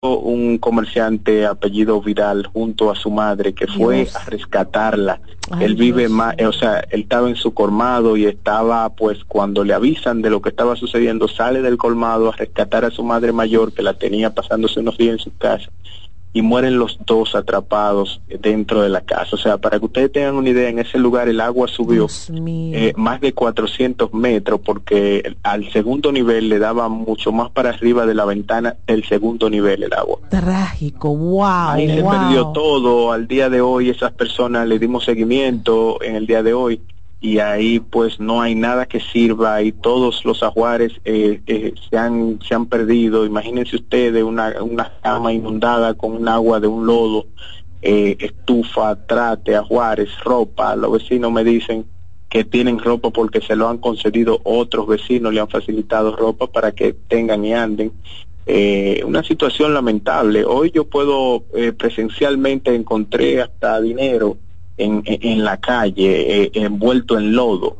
[0.00, 5.20] un comerciante apellido Vidal junto a su madre que fue a rescatarla.
[5.58, 9.74] él vive más, o sea, él estaba en su colmado y estaba, pues, cuando le
[9.74, 13.72] avisan de lo que estaba sucediendo, sale del colmado a rescatar a su madre mayor
[13.72, 15.68] que la tenía pasándose unos días en su casa
[16.38, 19.30] y mueren los dos atrapados dentro de la casa.
[19.32, 22.92] O sea, para que ustedes tengan una idea, en ese lugar el agua subió eh,
[22.94, 28.14] más de 400 metros porque al segundo nivel le daba mucho más para arriba de
[28.14, 30.18] la ventana el segundo nivel el agua.
[30.30, 31.70] Trágico, wow.
[31.70, 33.10] Ahí se perdió todo.
[33.10, 36.80] Al día de hoy esas personas le dimos seguimiento en el día de hoy
[37.20, 41.96] y ahí pues no hay nada que sirva y todos los ajuares eh, eh, se,
[41.96, 43.26] han, se han perdido.
[43.26, 47.26] Imagínense ustedes una, una cama inundada con un agua de un lodo,
[47.82, 50.76] eh, estufa, trate, ajuares, ropa.
[50.76, 51.86] Los vecinos me dicen
[52.28, 56.72] que tienen ropa porque se lo han concedido otros vecinos, le han facilitado ropa para
[56.72, 57.92] que tengan y anden.
[59.04, 60.44] una situación lamentable.
[60.44, 61.42] Hoy yo puedo
[61.76, 64.36] presencialmente encontré hasta dinero
[64.78, 67.76] en, en la calle, eh, envuelto en lodo,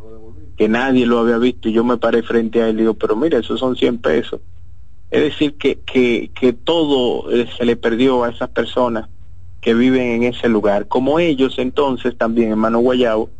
[0.56, 3.16] que nadie lo había visto y yo me paré frente a él y digo, pero
[3.16, 4.40] mira, esos son 100 pesos.
[5.10, 9.08] Es decir, que, que, que todo eh, se le perdió a esas personas
[9.60, 10.88] que viven en ese lugar.
[10.88, 13.30] Como ellos entonces también, hermano Guayabo,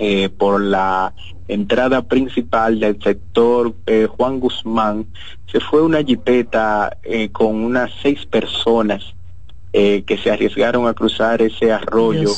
[0.00, 1.14] eh, por la
[1.46, 3.74] entrada principal del sector
[4.16, 5.06] Juan Guzmán,
[5.50, 6.98] se fue una jipeta
[7.32, 9.14] con unas seis personas
[9.80, 12.32] eh, que se arriesgaron a cruzar ese arroyo,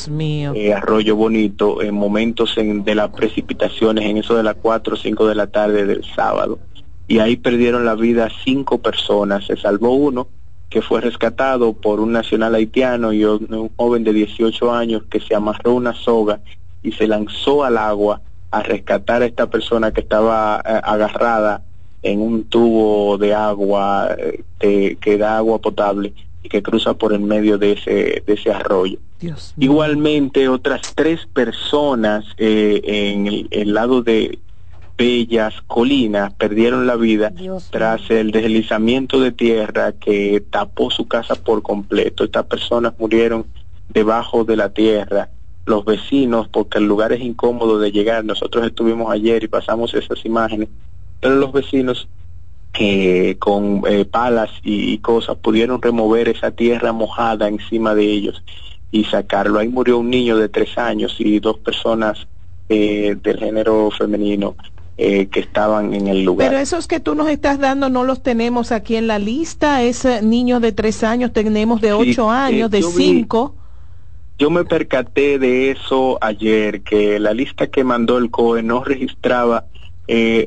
[0.53, 5.27] eh, arroyo bonito, en momentos de las precipitaciones, en eso de las 4 o 5
[5.27, 6.59] de la tarde del sábado.
[7.07, 10.27] Y ahí perdieron la vida cinco personas, se salvó uno
[10.69, 15.33] que fue rescatado por un nacional haitiano y un, joven de 18 años que se
[15.33, 16.41] amarró una soga
[16.83, 21.63] y se lanzó al agua a rescatar a esta persona que estaba eh, agarrada
[22.03, 24.15] en un tubo de agua
[24.59, 28.97] que da agua potable y que cruza por el medio de ese, de ese arroyo.
[29.57, 34.39] Igualmente, otras tres personas eh, en el, lado de
[34.97, 37.31] Bellas Colinas perdieron la vida
[37.69, 42.23] tras el deslizamiento de tierra que tapó su casa por completo.
[42.23, 43.45] Estas personas murieron
[43.89, 45.29] debajo de la tierra.
[45.65, 50.25] Los vecinos, porque el lugar es incómodo de llegar, nosotros estuvimos ayer y pasamos esas
[50.25, 50.69] imágenes,
[51.19, 52.07] pero los vecinos
[52.71, 58.43] que con eh, palas y, cosas pudieron remover esa tierra mojada encima de ellos
[58.91, 59.59] y sacarlo.
[59.59, 62.27] Ahí murió un niño de tres años y dos personas
[62.69, 64.55] eh, del género femenino
[64.97, 66.49] eh, que estaban en el lugar.
[66.49, 69.83] Pero esos que tú nos estás dando no los tenemos aquí en la lista.
[69.83, 73.55] Ese niño de tres años tenemos de ocho años, de cinco.
[74.39, 79.65] yo me percaté de eso ayer, que la lista que mandó el COE no registraba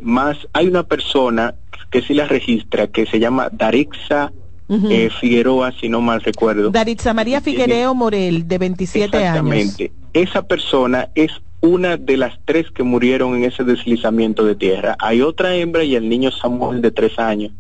[0.03, 0.37] más.
[0.53, 1.55] Hay una persona
[1.91, 4.33] que sí la registra, que se llama Darixa
[4.69, 6.71] eh, Figueroa, si no mal recuerdo.
[6.71, 9.93] Darixa María Figuereo Morel, de 27 Exactamente.
[10.13, 14.97] Esa persona es una de las tres que murieron en ese deslizamiento de tierra.
[15.01, 17.53] Hay otra hembra y el niño Samuel de tres años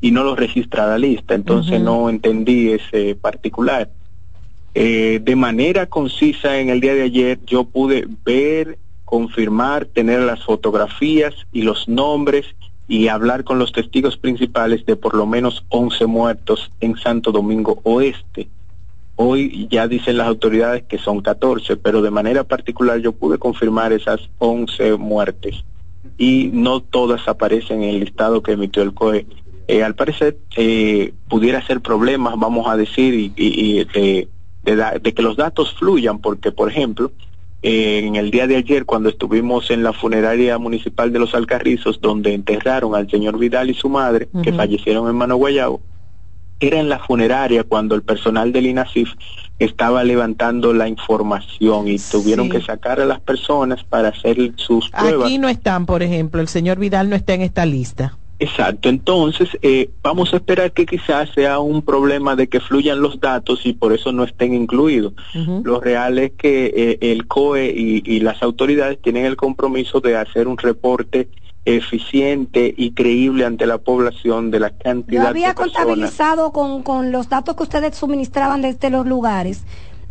[0.00, 3.88] y no lo registra la lista, entonces no entendí ese particular.
[4.74, 10.44] Eh, de manera concisa en el día de ayer yo pude ver, confirmar, tener las
[10.44, 12.46] fotografías y los nombres
[12.88, 17.80] y hablar con los testigos principales de por lo menos 11 muertos en Santo Domingo
[17.82, 18.48] Oeste.
[19.16, 23.92] Hoy ya dicen las autoridades que son 14, pero de manera particular yo pude confirmar
[23.92, 25.64] esas 11 muertes
[26.18, 29.26] y no todas aparecen en el listado que emitió el COE.
[29.68, 34.28] Eh, al parecer eh, pudiera ser problemas, vamos a decir, y, de,
[34.64, 37.10] de que los datos fluyan, porque por ejemplo,
[37.68, 42.32] en el día de ayer cuando estuvimos en la funeraria municipal de Los Alcarrizos, donde
[42.32, 45.80] enterraron al señor Vidal y su madre, que fallecieron en Mano Guayabo,
[46.60, 49.10] era en la funeraria cuando el personal del INASIF
[49.58, 55.26] estaba levantando la información y tuvieron que sacar a las personas para hacer sus pruebas.
[55.26, 58.16] Aquí no están, por ejemplo, el señor Vidal no está en esta lista.
[58.38, 63.18] Exacto, entonces eh, vamos a esperar que quizás sea un problema de que fluyan los
[63.18, 65.14] datos y por eso no estén incluidos.
[65.64, 70.48] Lo real es que eh, el COE y, las autoridades tienen el compromiso de hacer
[70.48, 71.28] un reporte
[71.64, 77.28] eficiente y creíble ante la población de la cantidad Yo había contabilizado con, con los
[77.28, 79.64] datos que ustedes suministraban desde los lugares.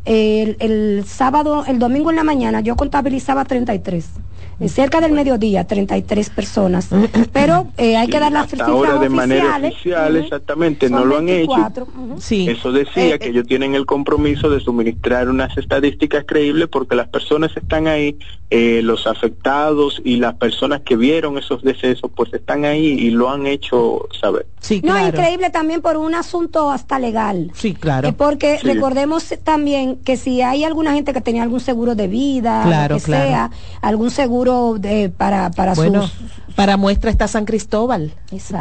[0.06, 5.66] El, el sábado, el domingo en la mañana yo contabilizaba 33 eh, cerca del mediodía,
[5.66, 6.90] 33 personas.
[7.34, 11.30] Pero eh, hay que dar las cifras ahora de manera oficial, exactamente, no lo han
[11.30, 11.88] hecho.
[12.18, 12.48] sí.
[12.50, 17.56] Eso decía que ellos tienen el compromiso de suministrar unas estadísticas creíbles porque las personas
[17.56, 18.18] están ahí,
[18.50, 23.48] los afectados y las personas que vieron esos decesos, pues están ahí y lo han
[23.48, 24.48] hecho saber.
[24.60, 25.02] Sí, claro.
[25.02, 27.52] No, increíble también por un asunto hasta legal.
[27.54, 28.14] Sí, claro.
[28.14, 32.96] porque recordemos también que si hay alguna gente que tenía algún seguro de vida, lo
[32.96, 36.10] que sea, algún seguro de, para, para bueno,
[36.56, 38.14] Para muestra está San Cristóbal.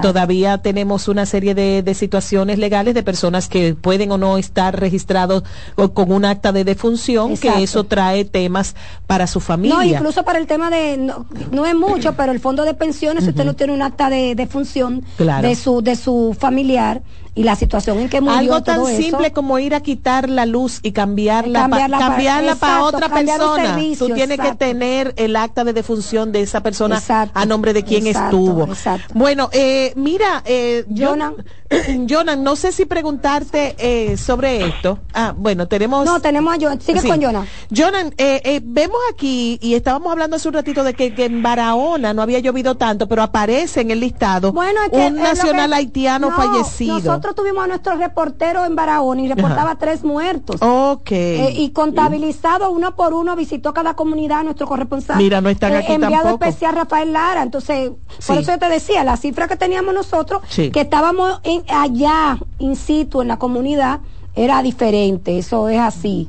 [0.02, 5.44] Todavía tenemos una serie de, situaciones legales de personas que pueden o no estar registrados
[5.92, 8.74] con un acta de defunción, que eso trae temas
[9.06, 9.76] para su familia.
[9.76, 13.30] No, incluso para el tema de, no, es mucho, pero el fondo de pensiones, si
[13.30, 17.02] usted no tiene un acta de defunción de, su, de su familiar,
[17.34, 20.78] y la situación en que murió algo tan simple como ir a quitar la luz
[20.82, 23.78] y cambiarla cambiarla para otra persona.
[23.98, 27.02] Tú tienes que tener el acta de defunción de esa persona
[27.34, 28.68] a nombre de quien estuvo.
[29.14, 31.34] bueno eh, mira eh, Jonan.
[32.08, 35.00] Jonan no sé si preguntarte eh, sobre esto.
[35.12, 36.80] Ah bueno tenemos no tenemos a Jonan.
[36.80, 37.46] Sigue con Jonan.
[37.74, 42.12] Jonan eh, eh, vemos aquí y estábamos hablando hace un ratito de que, en Barahona
[42.12, 47.64] no había llovido tanto pero aparece en el listado un nacional haitiano fallecido nosotros tuvimos
[47.64, 50.60] a nuestro reportero en Barahona y reportaba tres muertos.
[50.60, 51.10] Ok.
[51.12, 55.16] Eh, y contabilizado uno por uno, visitó cada comunidad nuestro corresponsal.
[55.16, 57.42] Mira, no están eh, aquí enviado especial Rafael Lara.
[57.42, 57.92] Entonces,
[58.26, 63.22] por eso yo te decía, la cifra que teníamos nosotros, que estábamos allá, in situ,
[63.22, 64.00] en la comunidad,
[64.34, 65.38] era diferente.
[65.38, 66.28] Eso es así.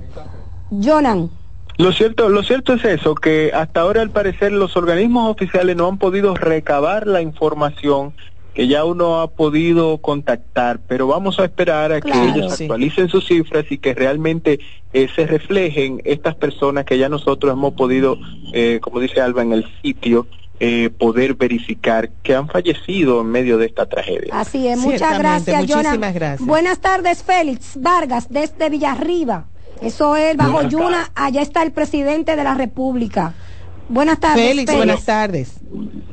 [0.71, 1.29] Jonan.
[1.77, 5.89] Lo cierto, lo cierto es eso, que hasta ahora al parecer los organismos oficiales no
[5.89, 8.13] han podido recabar la información
[8.55, 13.27] que ya uno ha podido contactar, pero vamos a esperar a que ellos actualicen sus
[13.27, 14.59] cifras y que realmente
[14.93, 18.17] eh, se reflejen estas personas que ya nosotros hemos podido,
[18.53, 20.25] eh, como dice Alba, en el sitio,
[20.61, 24.33] eh, poder verificar que han fallecido en medio de esta tragedia.
[24.39, 26.47] Así es, muchas gracias, Muchísimas gracias.
[26.47, 29.47] Buenas tardes, Félix Vargas, desde Villarriba.
[29.81, 33.33] Eso es bajo Yuna, allá está el presidente de la República.
[33.87, 34.47] Buenas tardes.
[34.47, 35.59] Félix, buenas tardes.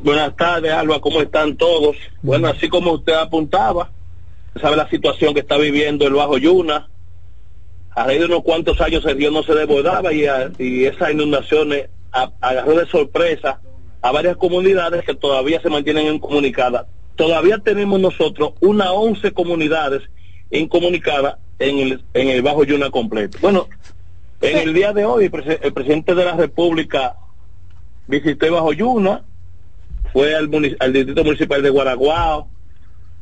[0.03, 1.97] Buenas tardes, Alba, ¿cómo están todos?
[2.23, 3.91] Bueno, así como usted apuntaba,
[4.61, 6.89] sabe la situación que está viviendo el Bajo Yuna.
[7.95, 10.25] A raíz de unos cuantos años el río no se desbordaba y,
[10.59, 13.61] y esas inundaciones agarró de sorpresa
[14.01, 16.87] a varias comunidades que todavía se mantienen incomunicadas.
[17.17, 20.03] Todavía tenemos nosotros unas 11 comunidades
[20.51, 23.39] incomunicadas en el, en el Bajo Yuna completo.
[23.41, 23.69] Bueno,
[24.41, 27.17] en el día de hoy el presidente de la República
[28.07, 29.25] visité Bajo Yuna,
[30.13, 32.49] fue al, distrito municipal de Guaraguao,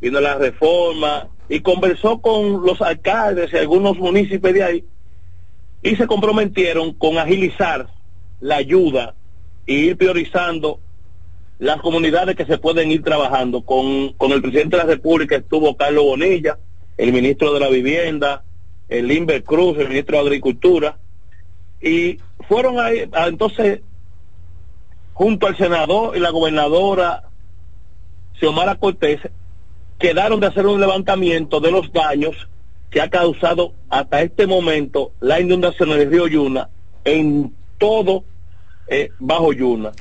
[0.01, 4.85] vino la reforma y conversó con los alcaldes y algunos municipios de ahí
[5.83, 7.89] y se comprometieron con agilizar
[8.41, 9.15] la ayuda
[9.67, 10.81] y ir priorizando
[11.59, 13.63] las comunidades que se pueden ir trabajando.
[13.63, 16.59] Con, con el presidente de la República estuvo Carlos Bonilla,
[16.97, 18.45] el ministro de la Vivienda,
[18.89, 20.99] el Inver Cruz, el ministro de Agricultura,
[21.81, 22.19] y
[22.49, 23.81] fueron ahí, entonces
[25.15, 27.25] junto al senador y la gobernadora
[28.39, 29.21] Xiomara Cortés,
[29.99, 32.49] quedaron de hacer un levantamiento de los daños
[32.91, 36.69] que ha causado hasta este momento la inundación del río Yuna
[37.05, 38.25] en todo
[38.89, 39.93] eh, bajo Yuna.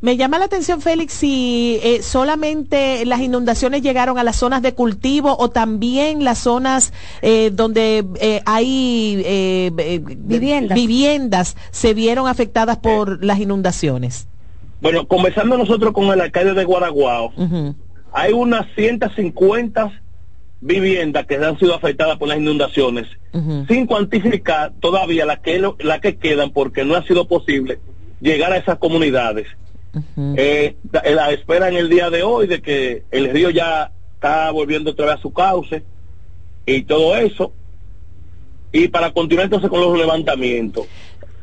[0.00, 4.74] Me llama la atención, Félix, si eh, solamente las inundaciones llegaron a las zonas de
[4.74, 6.92] cultivo o también las zonas
[7.22, 8.04] eh, donde
[8.44, 9.70] hay
[10.18, 10.74] viviendas.
[10.74, 14.26] viviendas se vieron afectadas por las inundaciones.
[14.84, 17.32] Bueno, comenzando nosotros con el alcalde de Guaraguao,
[18.12, 20.02] hay unas 150
[20.60, 23.06] viviendas que han sido afectadas por las inundaciones,
[23.66, 27.78] sin cuantificar todavía las que, la que quedan porque no ha sido posible
[28.20, 29.46] llegar a esas comunidades.
[30.36, 34.90] Eh, la espera en el día de hoy de que el río ya está volviendo
[34.90, 35.82] otra vez a su cauce
[36.66, 37.54] y todo eso.
[38.70, 40.86] Y para continuar entonces con los levantamientos.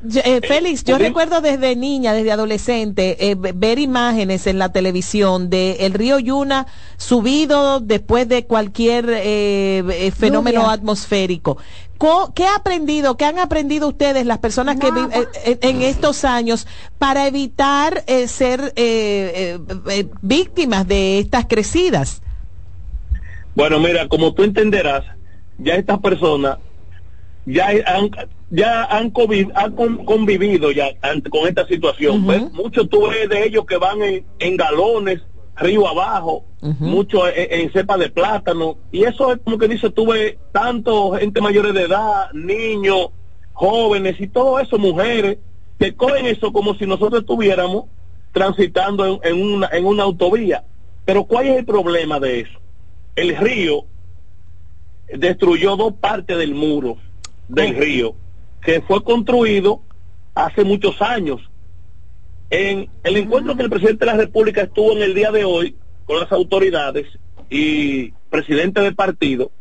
[0.03, 5.85] Eh, Félix, yo recuerdo desde niña, desde adolescente, eh, ver imágenes en la televisión de
[5.85, 6.65] el río Yuna
[6.97, 11.57] subido después de cualquier eh, fenómeno atmosférico.
[12.33, 15.11] ¿Qué ha aprendido, qué han aprendido ustedes, las personas que viven
[15.45, 16.65] en estos años,
[16.97, 18.73] para evitar ser
[20.23, 22.23] víctimas de estas crecidas?
[23.53, 25.05] Bueno, mira, como tú entenderás,
[25.59, 26.57] ya estas personas
[27.45, 28.09] ya han
[28.51, 30.89] ya han, convivido ya
[31.29, 32.25] con esta situación.
[32.25, 35.21] pues, muchos tuve de ellos que van en, galones,
[35.55, 38.77] río abajo, muchos en, cepa de plátano.
[38.91, 43.07] Y eso es como que dice, tuve tanto gente mayores de edad, niños,
[43.53, 45.37] jóvenes y todo eso, mujeres,
[45.79, 47.85] que cogen eso como si nosotros estuviéramos
[48.33, 50.65] transitando en, una, en una autovía.
[51.05, 52.59] Pero ¿cuál es el problema de eso?
[53.15, 53.85] El río
[55.13, 56.97] destruyó dos partes del muro
[57.47, 58.15] del río
[58.61, 59.81] que fue construido
[60.35, 61.41] hace muchos años.
[62.49, 65.75] En el encuentro que el presidente de la República estuvo en el día de hoy
[66.05, 67.07] con las autoridades
[67.49, 69.51] y presidente del partido,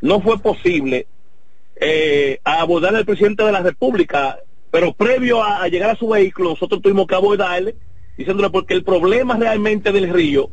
[0.00, 1.06] no fue posible
[1.80, 4.38] eh, abordar al presidente de la República,
[4.70, 7.76] pero previo a, llegar a su vehículo, nosotros tuvimos que abordarle,
[8.16, 10.50] diciéndole porque el problema realmente del río,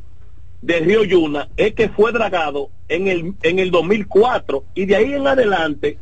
[0.61, 5.13] del río Yuna, es que fue dragado en el, en el 2004 y de ahí
[5.13, 5.99] en adelante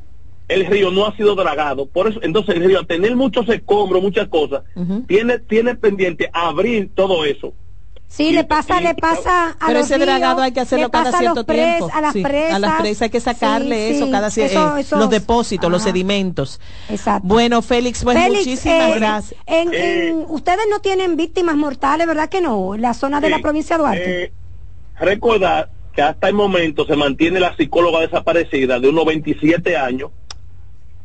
[0.53, 1.85] el río no ha sido dragado.
[1.85, 4.63] Por eso, entonces el río, a tener muchos escombros, muchas cosas,
[5.07, 7.53] tiene, tiene pendiente abrir todo eso.
[8.13, 11.89] Sí, le pasa, le pasa a Pero ese dragado hay que hacerlo cada cierto tiempo.
[11.91, 12.53] A las presas.
[12.53, 16.61] A las presas hay que sacarle eso cada cierto eh, Los depósitos, los sedimentos.
[16.89, 17.27] Exacto.
[17.27, 19.41] Bueno, Félix, pues muchísimas eh, gracias.
[19.47, 22.77] Eh, ustedes no tienen víctimas mortales, ¿verdad que no?
[22.77, 24.33] La zona de la provincia de Duarte.
[24.99, 30.11] recordar que hasta el momento se mantiene la psicóloga desaparecida de unos 27 años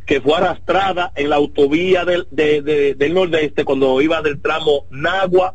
[0.09, 5.55] que fue arrastrada en la autovía del, del nordeste cuando iba del tramo Nagua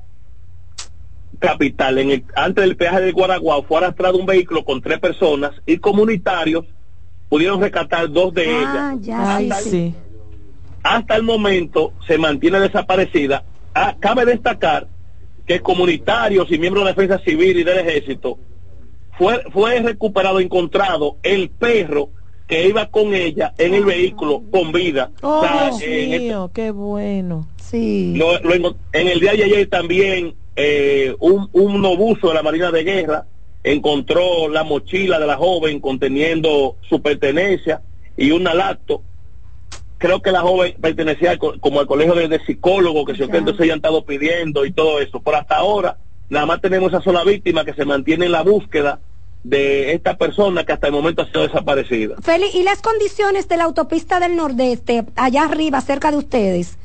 [1.40, 5.54] capital, en el, antes del peaje de Guaraguao, fue arrastrado un vehículo con tres personas
[5.66, 6.66] y comunitarios
[7.30, 9.96] pudieron rescatar dos de ah, ellas.
[10.84, 13.44] hasta, el, momento se mantiene desaparecida.
[13.74, 14.88] Ah, cabe destacar
[15.48, 18.38] que comunitarios y miembros de la defensa civil y del ejército
[19.18, 22.12] fue, fue recuperado, encontrado el perro
[22.48, 25.12] que iba con ella en el vehículo con vida.
[25.22, 27.48] Oh, este qué bueno.
[27.58, 28.20] Sí.
[28.92, 33.26] en el día de ayer también eh, un, un obuso de la Marina de Guerra
[33.64, 37.82] encontró la mochila de la joven conteniendo su pertenencia
[38.18, 39.02] y un lacto.
[39.98, 44.06] Creo que la joven pertenecía como al colegio de, psicólogos que se entonces han estado
[44.06, 45.22] pidiendo y todo eso.
[45.22, 45.98] Por hasta ahora,
[46.30, 49.00] nada más tenemos esa sola víctima que se mantiene en la búsqueda
[49.44, 52.16] de esta persona que hasta el momento ha sido desaparecida.
[52.22, 56.78] Feli, ¿y las condiciones de la autopista del Nordeste, allá arriba, cerca de ustedes?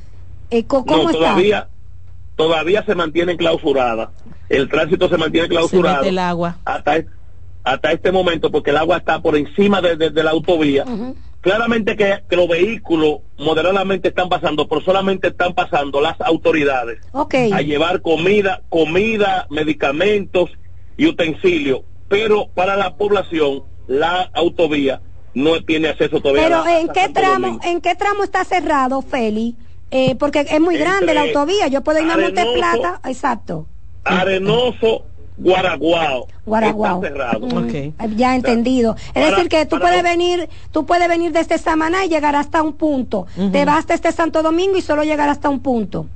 [0.51, 1.69] Eh, ¿Cómo todavía,
[2.37, 4.11] todavía se mantiene clausurada.
[4.49, 6.05] El tránsito se mantiene clausurado.
[6.05, 6.57] el agua.
[6.65, 7.05] Hasta,
[7.65, 10.85] hasta este momento, porque el agua está por encima de, la autovía.
[11.41, 18.03] Claramente que, los vehículos moderadamente están pasando, pero solamente están pasando las autoridades a llevar
[18.03, 20.51] comida, comida, medicamentos
[20.97, 21.83] y utensilios.
[22.09, 25.01] Pero para la población, la autovía
[25.35, 26.45] no tiene acceso todavía.
[26.45, 29.57] Pero ¿en qué tramo, en qué tramo está cerrado, Feli?
[29.91, 33.67] Eh, porque es muy grande la autovía, yo puedo ir a Monte Plata, exacto.
[34.05, 35.05] Arenoso,
[35.39, 36.27] Guaraguao.
[36.45, 37.01] Guaraguao.
[37.01, 38.97] Mm, ya entendido.
[39.15, 42.75] Es decir que tú puedes venir, tú puedes venir desde Samaná y llegar hasta un
[42.75, 43.27] punto.
[43.53, 46.07] Te vas desde Santo Domingo y solo llegar hasta un punto.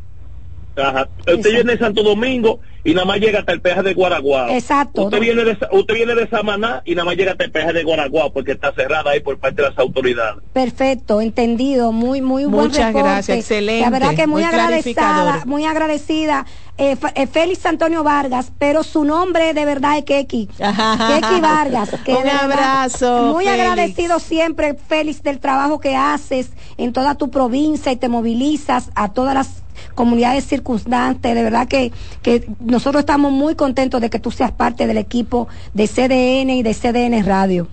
[0.77, 1.09] Ajá.
[1.21, 4.49] Usted viene de Santo Domingo y nada más llega hasta el peaje de Guaraguao.
[4.49, 5.05] Exacto.
[5.05, 7.85] Usted viene de, usted viene de Samaná y nada más llega hasta el peaje de
[7.85, 10.43] Guaraguao porque está cerrada ahí por parte de las autoridades.
[10.53, 11.93] Perfecto, entendido.
[11.93, 13.83] Muy, muy buen Muchas gracias, excelente.
[13.83, 16.47] La verdad que muy, agradecida, muy agradecida.
[16.79, 20.47] Eh, eh, Félix Antonio Vargas, pero su nombre de verdad es Keki.
[20.47, 21.91] Keki Vargas.
[22.05, 23.35] Que Un abrazo.
[23.35, 28.91] muy agradecido siempre, Félix, del trabajo que haces en toda tu provincia y te movilizas
[28.95, 29.62] a todas las
[29.95, 31.35] comunidades circunstantes.
[31.35, 35.49] De verdad que, que nosotros estamos muy contentos de que tú seas parte del equipo
[35.75, 37.69] de CDN y de CDN Radio.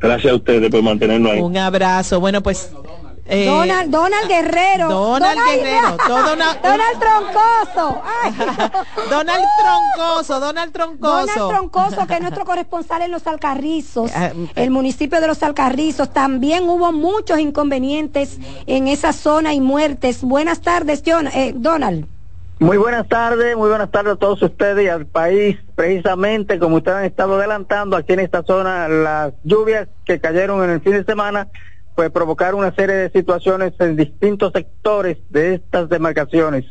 [0.00, 1.40] Gracias a ustedes por mantenernos ahí.
[1.40, 2.20] Un abrazo.
[2.20, 2.70] Bueno, pues
[3.28, 4.88] eh, Donald, Donald Guerrero.
[4.88, 5.96] Donald, Guerrero.
[6.08, 8.02] Donald Troncoso.
[9.10, 11.26] Donald Troncoso, Donald Troncoso.
[11.26, 16.12] Donald Troncoso, que es nuestro corresponsal en los Alcarrizos, ah, el municipio de los Alcarrizos.
[16.12, 20.22] También hubo muchos inconvenientes en esa zona y muertes.
[20.22, 22.06] Buenas tardes, John, eh, Donald.
[22.58, 25.58] Muy buenas tardes, muy buenas tardes a todos ustedes y al país.
[25.74, 30.70] Precisamente, como ustedes han estado adelantando, aquí en esta zona, las lluvias que cayeron en
[30.70, 31.48] el fin de semana
[31.96, 36.66] pues provocar una serie de situaciones en distintos sectores de estas demarcaciones.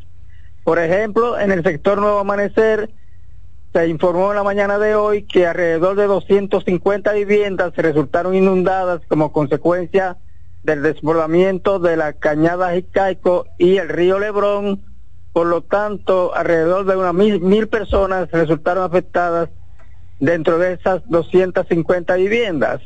[0.63, 2.91] Por ejemplo, en el sector Nuevo Amanecer
[3.73, 9.31] se informó en la mañana de hoy que alrededor de 250 viviendas resultaron inundadas como
[9.31, 10.17] consecuencia
[10.63, 14.83] del desbordamiento de la cañada Jicaico y el río Lebrón.
[15.33, 19.49] Por lo tanto, alrededor de unas mil, mil personas resultaron afectadas
[20.19, 22.81] dentro de esas 250 viviendas.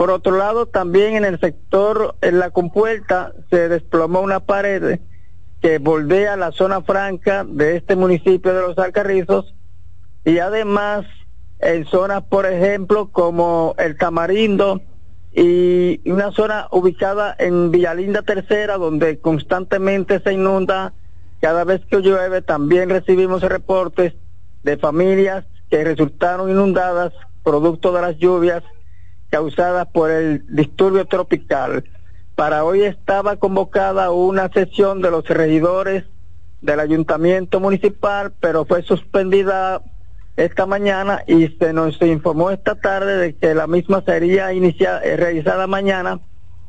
[0.00, 4.98] Por otro lado, también en el sector, en la compuerta, se desplomó una pared
[5.60, 9.54] que bordea la zona franca de este municipio de Los Alcarrizos
[10.24, 11.04] y además
[11.58, 14.80] en zonas, por ejemplo, como el Tamarindo
[15.34, 20.94] y una zona ubicada en Villalinda Tercera, donde constantemente se inunda.
[21.42, 24.14] Cada vez que llueve también recibimos reportes
[24.62, 27.12] de familias que resultaron inundadas
[27.44, 28.62] producto de las lluvias
[29.30, 31.84] causadas por el disturbio tropical.
[32.34, 36.04] Para hoy estaba convocada una sesión de los regidores
[36.60, 39.82] del ayuntamiento municipal, pero fue suspendida
[40.36, 45.66] esta mañana y se nos informó esta tarde de que la misma sería eh, realizada
[45.66, 46.20] mañana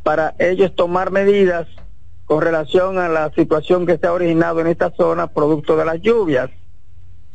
[0.03, 1.67] para ellos tomar medidas
[2.25, 6.01] con relación a la situación que se ha originado en esta zona producto de las
[6.01, 6.49] lluvias.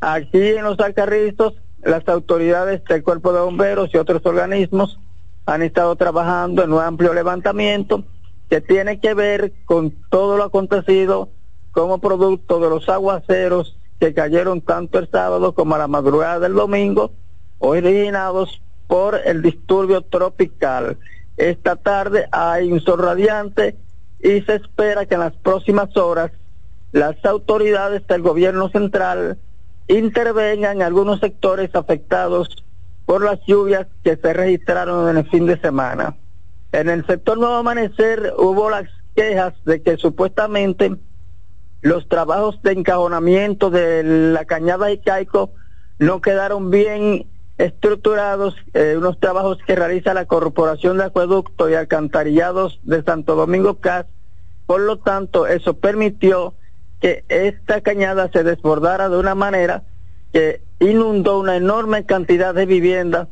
[0.00, 4.98] Aquí en los Alcarrizos, las autoridades del Cuerpo de Bomberos y otros organismos
[5.46, 8.04] han estado trabajando en un amplio levantamiento
[8.50, 11.30] que tiene que ver con todo lo acontecido
[11.70, 16.54] como producto de los aguaceros que cayeron tanto el sábado como a la madrugada del
[16.54, 17.12] domingo,
[17.58, 20.98] originados por el disturbio tropical.
[21.36, 23.76] Esta tarde hay un sol radiante
[24.20, 26.32] y se espera que en las próximas horas
[26.92, 29.38] las autoridades del gobierno central
[29.88, 32.65] intervengan en algunos sectores afectados
[33.06, 36.16] por las lluvias que se registraron en el fin de semana.
[36.72, 40.96] En el sector Nuevo Amanecer hubo las quejas de que supuestamente
[41.80, 45.52] los trabajos de encajonamiento de la cañada de Caico
[45.98, 47.26] no quedaron bien
[47.58, 53.78] estructurados, eh, unos trabajos que realiza la Corporación de Acueducto y Alcantarillados de Santo Domingo
[53.78, 54.06] CAS.
[54.66, 56.54] Por lo tanto, eso permitió
[57.00, 59.84] que esta cañada se desbordara de una manera
[60.32, 63.28] que inundó una enorme cantidad de viviendas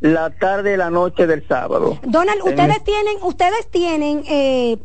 [0.00, 1.98] la tarde y la noche del sábado.
[2.02, 4.78] Donald, ustedes tienen, ustedes tienen, eh,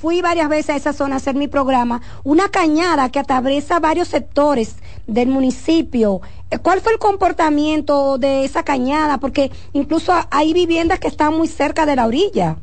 [0.00, 4.08] fui varias veces a esa zona a hacer mi programa, una cañada que atraviesa varios
[4.08, 4.76] sectores
[5.06, 6.22] del municipio.
[6.50, 9.18] Eh, ¿Cuál fue el comportamiento de esa cañada?
[9.18, 12.56] Porque incluso hay viviendas que están muy cerca de la orilla.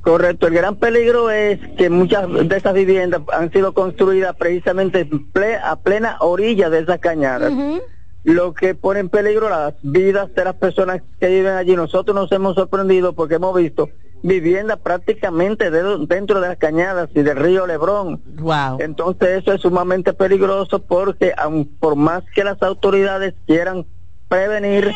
[0.00, 5.08] Correcto, el gran peligro es que muchas de esas viviendas han sido construidas precisamente
[5.62, 7.50] a plena orilla de esa cañada
[8.24, 11.76] lo que pone en peligro las vidas de las personas que viven allí.
[11.76, 13.90] Nosotros nos hemos sorprendido porque hemos visto
[14.22, 18.22] viviendas prácticamente dentro de las cañadas y del río Lebrón.
[18.38, 18.78] Wow.
[18.80, 23.84] Entonces eso es sumamente peligroso porque aun por más que las autoridades quieran
[24.28, 24.90] prevenir,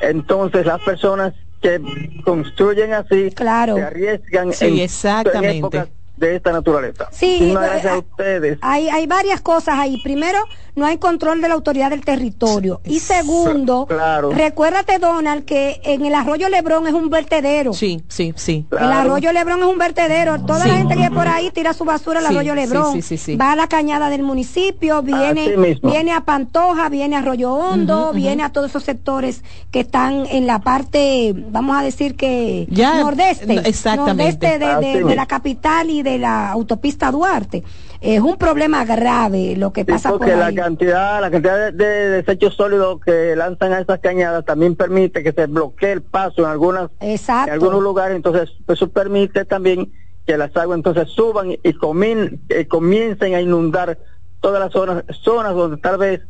[0.00, 1.80] entonces las personas que
[2.24, 3.74] construyen así claro.
[3.74, 7.08] se arriesgan sí, exactamente de esta naturaleza.
[7.10, 8.58] Sí, gracias a ustedes.
[8.60, 10.00] Hay, hay varias cosas ahí.
[10.04, 10.38] Primero,
[10.76, 12.80] no hay control de la autoridad del territorio.
[12.84, 13.88] Y segundo,
[14.32, 17.72] recuérdate, Donald, que en el arroyo Lebrón es un vertedero.
[17.72, 18.66] Sí, sí, sí.
[18.70, 20.40] El arroyo Lebrón es un vertedero.
[20.42, 23.00] Toda la gente que viene por ahí tira su basura al arroyo Lebrón.
[23.40, 28.42] Va a la cañada del municipio, viene, viene a Pantoja, viene a Arroyo Hondo, viene
[28.42, 34.58] a todos esos sectores que están en la parte, vamos a decir que nordeste, exactamente.
[34.58, 37.62] nordeste de la capital y de la autopista Duarte.
[38.00, 43.00] Es un problema grave lo que pasa porque la cantidad la cantidad de, desechos sólidos
[43.00, 47.50] que lanzan a esas cañadas también permite que se bloquee el paso en algunas en
[47.50, 48.16] algunos lugares.
[48.16, 49.92] Entonces eso permite también
[50.26, 53.98] que las aguas entonces suban y, comiencen a inundar
[54.40, 56.22] todas las zonas zonas donde tal vez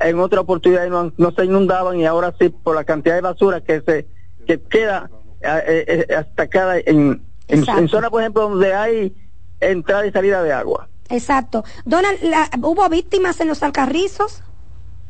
[0.00, 3.80] en otra oportunidad no, se inundaban y ahora sí por la cantidad de basura que
[3.80, 4.06] se
[4.46, 5.10] que queda
[5.40, 9.14] eh, eh, hasta cada en, en, en zonas por ejemplo donde hay
[9.60, 11.64] entrada y salida de agua Exacto.
[11.84, 12.18] Donald,
[12.62, 14.42] ¿hubo víctimas en los alcarrizos?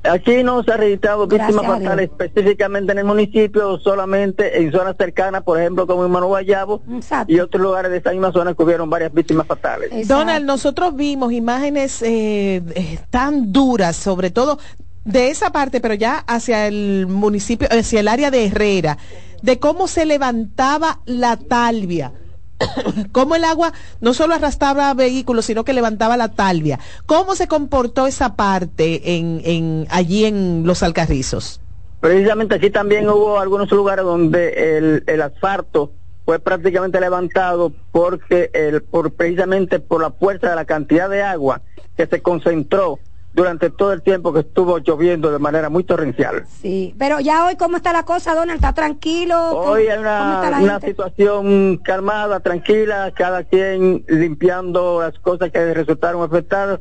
[0.04, 5.42] Aquí no se ha registrado víctimas fatales específicamente en el municipio, solamente en zonas cercanas,
[5.42, 6.82] por ejemplo, como en Manu Guayabo
[7.26, 10.06] y otros lugares de esta misma zona que hubieron varias víctimas fatales.
[10.06, 14.60] Donald, nosotros vimos imágenes eh, eh, tan duras, sobre todo
[15.04, 18.98] de esa parte, pero ya hacia el municipio, hacia el área de Herrera,
[19.42, 22.12] de cómo se levantaba la talvia
[23.12, 26.78] cómo el agua no solo arrastraba vehículos, sino que levantaba la talvia.
[27.06, 31.60] ¿Cómo se comportó esa parte en, en allí en los Alcarrizos?
[32.00, 35.92] Precisamente aquí también hubo algunos lugares donde el, el asfalto
[36.24, 41.62] fue prácticamente levantado porque el, por precisamente por la fuerza de la cantidad de agua
[41.96, 42.98] que se concentró
[43.32, 46.44] durante todo el tiempo que estuvo lloviendo de manera muy torrencial.
[46.46, 48.56] Sí, pero ya hoy, ¿cómo está la cosa, Donald?
[48.56, 49.50] ¿Está tranquilo?
[49.50, 56.80] Hoy hay una, una situación calmada, tranquila, cada quien limpiando las cosas que resultaron afectadas.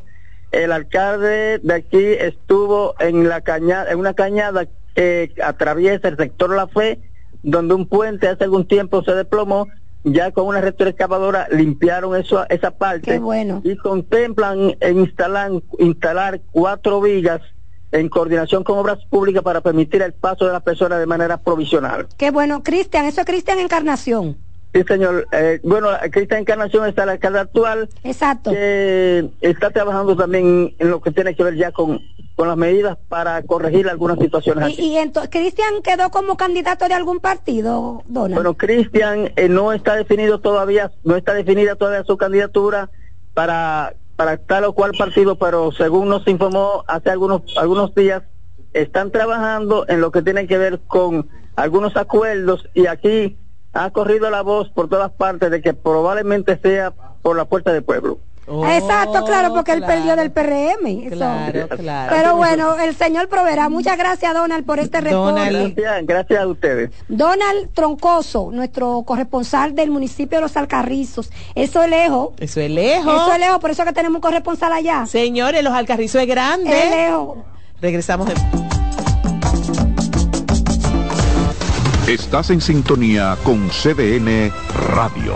[0.51, 6.55] El alcalde de aquí estuvo en la cañada, en una cañada que atraviesa el sector
[6.55, 6.99] La Fe,
[7.43, 9.67] donde un puente hace algún tiempo se desplomó
[10.13, 13.61] ya con una excavadora limpiaron eso, esa parte bueno.
[13.63, 17.41] y contemplan instalar, instalar cuatro vigas
[17.91, 22.07] en coordinación con obras públicas para permitir el paso de las personas de manera provisional.
[22.17, 24.37] Qué bueno, Cristian, eso es Cristian Encarnación.
[24.73, 25.27] Sí, señor.
[25.31, 27.89] Eh, bueno, Cristian Encarnación está en la alcalde actual.
[28.03, 28.51] Exacto.
[28.51, 32.01] Que está trabajando también en lo que tiene que ver ya con,
[32.37, 34.77] con las medidas para corregir algunas situaciones.
[34.77, 38.35] ¿Y, y entonces Cristian quedó como candidato de algún partido, Donald?
[38.35, 42.91] Bueno, Cristian eh, no está definido todavía, no está definida todavía su candidatura
[43.33, 48.21] para, para tal o cual partido, pero según nos informó hace algunos, algunos días,
[48.71, 53.35] están trabajando en lo que tiene que ver con algunos acuerdos y aquí
[53.73, 57.83] ha corrido la voz por todas partes de que probablemente sea por la puerta del
[57.83, 58.19] pueblo.
[58.49, 61.09] Oh, Exacto, claro, porque él perdió del PRM.
[61.09, 62.15] Claro, claro.
[62.15, 63.67] Pero bueno, el señor proveerá.
[63.67, 65.51] Muchas gracias, Donald, por este reporte.
[65.51, 66.91] Gracias, gracias a ustedes.
[67.09, 71.29] Donald Troncoso, nuestro corresponsal del municipio de Los Alcarrizos.
[71.55, 72.29] Eso es lejos.
[72.39, 73.13] Eso es lejos.
[73.13, 75.05] Eso es lejos, por eso que tenemos un corresponsal allá.
[75.05, 76.69] Señores, Los Alcarrizos es grande.
[76.71, 77.39] Es lejos.
[77.81, 78.29] Regresamos.
[82.07, 84.49] Estás en sintonía con CDN
[84.95, 85.35] Radio.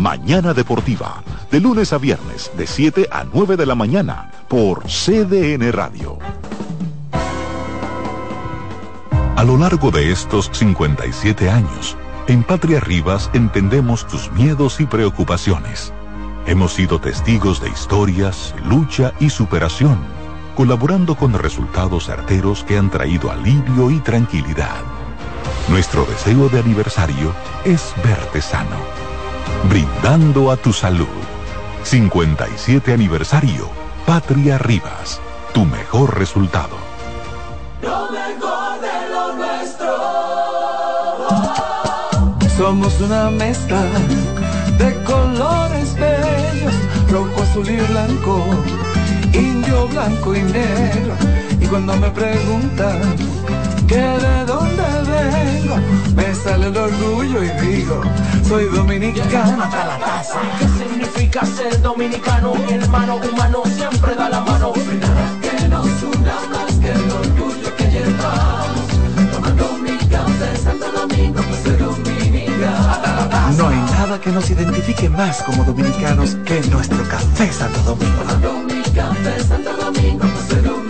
[0.00, 5.70] Mañana Deportiva, de lunes a viernes, de 7 a 9 de la mañana, por CDN
[5.72, 6.16] Radio.
[9.36, 15.92] A lo largo de estos 57 años, en Patria Rivas entendemos tus miedos y preocupaciones.
[16.46, 19.98] Hemos sido testigos de historias, lucha y superación,
[20.56, 24.80] colaborando con resultados certeros que han traído alivio y tranquilidad.
[25.68, 27.34] Nuestro deseo de aniversario
[27.66, 29.09] es verte sano
[29.68, 31.06] brindando a tu salud.
[31.84, 33.68] 57 aniversario,
[34.06, 35.20] Patria Rivas,
[35.52, 36.76] tu mejor resultado.
[37.82, 39.92] Lo mejor de lo nuestro.
[42.56, 43.82] Somos una mezcla
[44.78, 46.74] de colores bellos,
[47.10, 48.44] rojo, azul y blanco,
[49.32, 51.14] indio, blanco y negro.
[51.60, 53.00] Y cuando me preguntan
[53.86, 55.76] que de dónde vengo,
[56.14, 58.00] me sale el orgullo y digo,
[58.50, 60.40] soy dominicano hasta la taza.
[60.58, 62.52] ¿Qué significa ser dominicano?
[62.66, 64.72] Mi hermano humano siempre da la mano.
[64.72, 68.88] Que nos una más que el orgullo que llevamos.
[69.32, 73.56] Tomando mi café Santo Domingo, pues soy dominicano.
[73.56, 78.22] No hay nada que nos identifique más como dominicanos que nuestro café Santo Domingo.
[78.22, 80.89] Tomando mi café Santo Domingo, pues soy dominicano.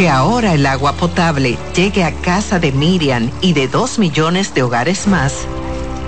[0.00, 4.62] Que ahora el agua potable llegue a casa de Miriam y de dos millones de
[4.62, 5.44] hogares más,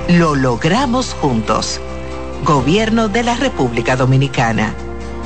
[0.08, 1.78] lo logramos juntos.
[2.42, 4.72] Gobierno de la República Dominicana.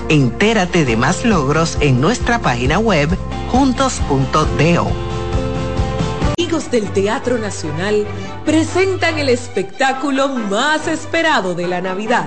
[0.09, 3.17] Entérate de más logros en nuestra página web
[3.53, 4.91] juntos.do.
[6.37, 8.05] Amigos del Teatro Nacional
[8.45, 12.27] presentan el espectáculo más esperado de la Navidad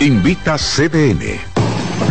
[0.00, 1.53] Invita CDN.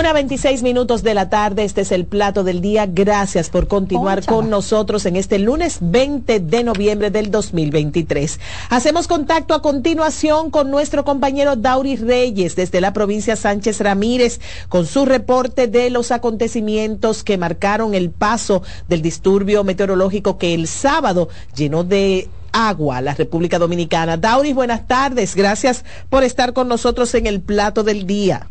[0.00, 2.86] Una 26 minutos de la tarde, este es el plato del día.
[2.86, 8.40] Gracias por continuar con nosotros en este lunes 20 de noviembre del 2023.
[8.70, 14.86] Hacemos contacto a continuación con nuestro compañero Dauri Reyes desde la provincia Sánchez Ramírez con
[14.86, 21.28] su reporte de los acontecimientos que marcaron el paso del disturbio meteorológico que el sábado
[21.54, 24.16] llenó de agua la República Dominicana.
[24.16, 25.36] Dauris, buenas tardes.
[25.36, 28.48] Gracias por estar con nosotros en el plato del día.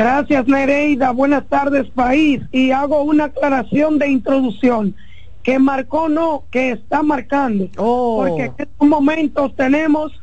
[0.00, 1.10] Gracias, Nereida.
[1.10, 2.40] Buenas tardes, país.
[2.52, 4.94] Y hago una aclaración de introducción.
[5.42, 7.68] Que marcó, no, que está marcando.
[7.76, 8.24] Oh.
[8.24, 10.18] Porque en estos momentos tenemos,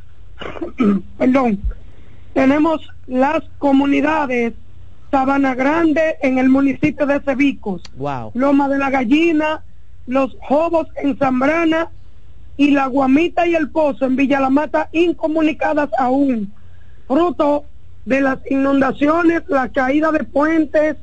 [1.20, 1.62] perdón,
[2.34, 4.56] tenemos las comunidades
[5.12, 7.84] Sabana Grande en el municipio de Cebicos.
[7.98, 8.32] Wow.
[8.34, 9.64] Loma de la Gallina,
[10.08, 11.92] Los Jobos en Zambrana
[12.58, 16.52] y La Guamita y El Pozo en Villa La Mata incomunicadas aún.
[17.08, 17.66] Fruto
[18.08, 20.96] de las inundaciones, la caída de puentes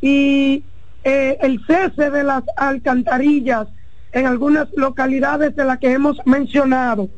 [0.00, 0.64] y
[1.04, 3.68] eh, el cese de las alcantarillas
[4.12, 7.10] en algunas localidades de las que hemos mencionado.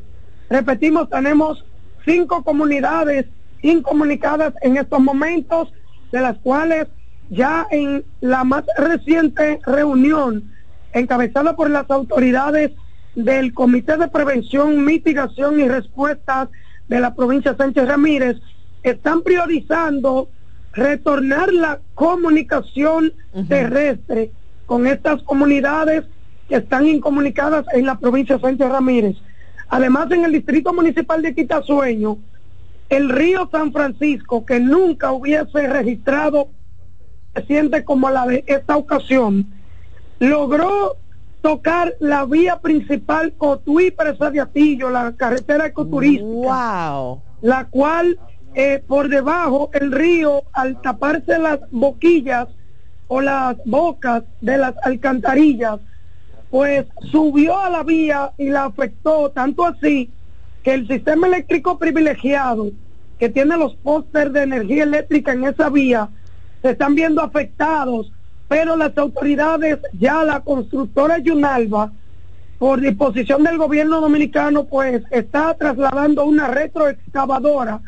[0.49, 1.63] Repetimos, tenemos
[2.03, 3.27] cinco comunidades
[3.61, 5.71] incomunicadas en estos momentos,
[6.11, 6.87] de las cuales
[7.29, 10.51] ya en la más reciente reunión,
[10.91, 12.71] encabezada por las autoridades
[13.15, 16.49] del Comité de Prevención, Mitigación y Respuestas
[16.89, 18.35] de la provincia Sánchez Ramírez,
[18.83, 20.29] están priorizando
[20.73, 23.13] retornar la comunicación
[23.47, 24.31] terrestre
[24.65, 26.05] con estas comunidades
[26.47, 29.17] que están incomunicadas en la provincia de Sánchez Ramírez.
[29.67, 32.17] Además, en el distrito municipal de Quitasueño,
[32.89, 36.49] el río San Francisco, que nunca hubiese registrado
[37.47, 39.47] siente como la de esta ocasión,
[40.19, 40.95] logró
[41.41, 47.21] tocar la vía principal Cotuí Presa de Atillo, la carretera ecoturística, wow.
[47.41, 48.19] la cual
[48.55, 52.47] eh, por debajo el río, al taparse las boquillas
[53.07, 55.79] o las bocas de las alcantarillas,
[56.49, 60.09] pues subió a la vía y la afectó tanto así
[60.63, 62.71] que el sistema eléctrico privilegiado
[63.19, 66.09] que tiene los pósteres de energía eléctrica en esa vía
[66.61, 68.11] se están viendo afectados,
[68.47, 71.91] pero las autoridades, ya la constructora Yunalba,
[72.57, 77.79] por disposición del gobierno dominicano, pues está trasladando una retroexcavadora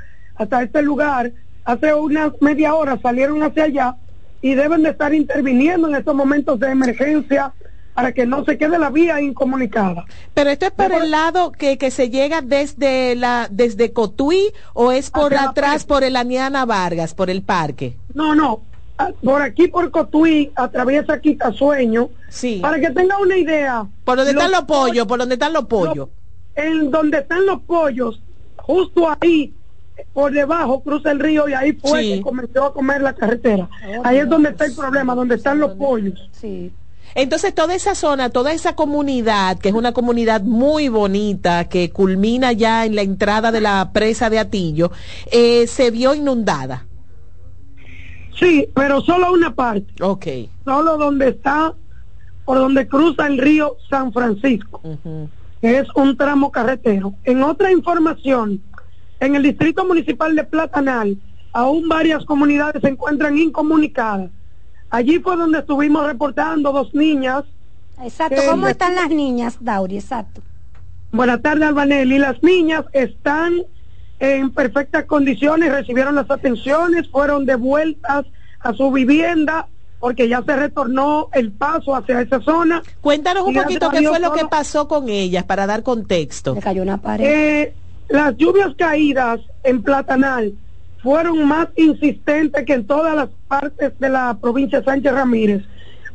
[0.42, 1.32] hasta este lugar.
[1.64, 3.96] Hace unas media hora salieron hacia allá
[4.42, 7.54] y deben de estar interviniendo en estos momentos de emergencia
[7.94, 10.06] para que no se quede la vía incomunicada.
[10.34, 14.92] Pero esto es por el lado que, que se llega desde la desde Cotuí o
[14.92, 17.98] es por atrás por el Aniana Vargas, por el parque.
[18.14, 18.62] No, no,
[19.24, 22.10] por aquí por Cotuí atraviesa Quitasueño.
[22.30, 22.60] Sí.
[22.62, 23.86] Para que tenga una idea.
[24.04, 26.10] Por donde están los pollos, por donde están los pollos.
[26.56, 28.20] en donde están los pollos,
[28.58, 29.54] justo ahí,
[30.14, 32.14] por debajo, cruza el río y ahí fue Sí.
[32.16, 33.70] que comenzó a comer la carretera.
[34.04, 36.30] ahí es donde está el problema, donde están los pollos.
[36.32, 36.72] Sí.
[37.14, 42.54] Entonces toda esa zona, toda esa comunidad, que es una comunidad muy bonita, que culmina
[42.54, 44.92] ya en la entrada de la presa de Atillo,
[45.32, 46.86] eh, se vio inundada.
[48.40, 50.02] Sí, pero solo una parte.
[50.02, 50.26] Ok.
[50.66, 51.74] Solo donde está,
[52.46, 54.82] por donde cruza el río San Francisco,
[55.62, 57.14] que es un tramo carretero.
[57.24, 58.62] En otra información,
[59.22, 61.16] en el distrito municipal de Platanal,
[61.54, 64.32] aún varias comunidades se encuentran incomunicadas.
[64.90, 67.44] Allí fue donde estuvimos reportando dos niñas.
[68.04, 68.42] Exacto.
[68.50, 69.98] ¿Cómo están las niñas, Dauri?
[69.98, 70.42] Exacto.
[71.12, 72.12] Buenas tardes, Albanel.
[72.12, 73.62] Y las niñas están
[74.20, 78.26] en perfectas condiciones, recibieron las atenciones, fueron devueltas
[78.60, 79.68] a su vivienda
[80.00, 82.82] porque ya se retornó el paso hacia esa zona.
[83.02, 86.56] Cuéntanos un poquito qué fue lo que pasó con ellas para dar contexto.
[86.56, 87.24] Le cayó una pared.
[87.24, 87.74] Eh,
[88.12, 90.54] las lluvias caídas en Platanal
[91.02, 95.64] fueron más insistentes que en todas las partes de la provincia de Sánchez Ramírez.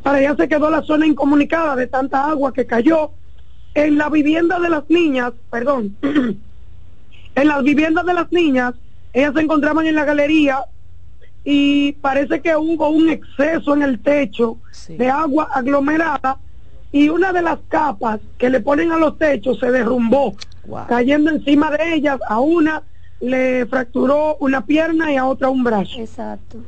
[0.03, 3.11] Para allá se quedó la zona incomunicada de tanta agua que cayó.
[3.73, 5.97] En la vivienda de las niñas, perdón,
[7.35, 8.75] en las viviendas de las niñas,
[9.13, 10.59] ellas se encontraban en la galería
[11.43, 14.57] y parece que hubo un exceso en el techo
[14.87, 16.37] de agua aglomerada
[16.91, 20.35] y una de las capas que le ponen a los techos se derrumbó,
[20.87, 22.19] cayendo encima de ellas.
[22.27, 22.83] A una
[23.19, 25.99] le fracturó una pierna y a otra un brazo.
[25.99, 26.59] Exacto.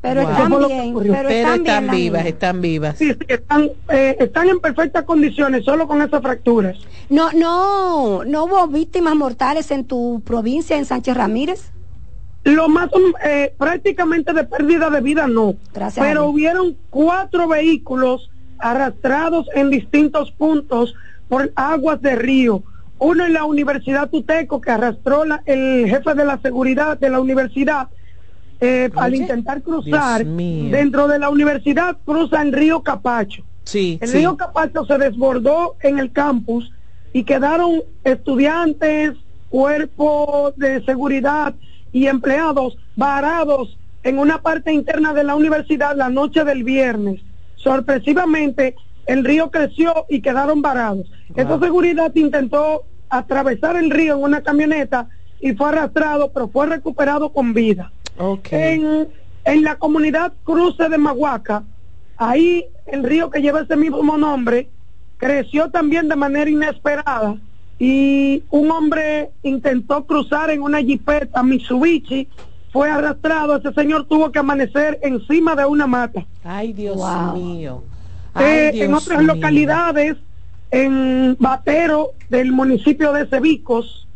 [0.00, 0.30] Pero Wow.
[0.32, 2.98] están bien, pero, Pero están, están bien las vivas, están vivas.
[2.98, 6.76] Sí, sí, están, eh, están en perfectas condiciones, solo con esas fracturas.
[7.08, 11.70] No, no, no hubo víctimas mortales en tu provincia, en Sánchez Ramírez.
[12.44, 12.90] Lo más
[13.24, 20.32] eh, prácticamente de pérdida de vida no, Gracias pero hubieron cuatro vehículos arrastrados en distintos
[20.32, 20.94] puntos
[21.28, 22.64] por aguas de río.
[23.04, 27.20] Uno en la Universidad Tuteco que arrastró la- el jefe de la seguridad de la
[27.20, 27.88] universidad
[28.60, 33.42] eh, al intentar cruzar dentro de la universidad cruza el río Capacho.
[33.64, 34.18] Sí, El sí.
[34.18, 36.70] río Capacho se desbordó en el campus
[37.12, 39.14] y quedaron estudiantes,
[39.48, 41.54] cuerpos de seguridad
[41.92, 47.20] y empleados varados en una parte interna de la universidad la noche del viernes.
[47.56, 51.10] Sorpresivamente, el río creció y quedaron varados.
[51.34, 55.08] Esa seguridad intentó atravesar el río en una camioneta
[55.40, 57.92] y fue arrastrado, pero fue recuperado con vida.
[58.74, 59.08] En,
[59.44, 61.62] en la comunidad Cruce de Mahuaca,
[62.16, 64.68] ahí el río que lleva ese mismo nombre
[65.18, 67.36] creció también de manera inesperada
[67.78, 72.28] y un hombre intentó cruzar en una jipeta Mitsubishi,
[72.72, 76.24] fue arrastrado, ese señor tuvo que amanecer encima de una mata.
[76.42, 76.96] Ay, Dios
[77.34, 77.82] mío.
[78.40, 79.34] Eh, Ay, en Dios otras mío.
[79.34, 80.16] localidades,
[80.72, 84.08] en Batero del municipio de Cebicos,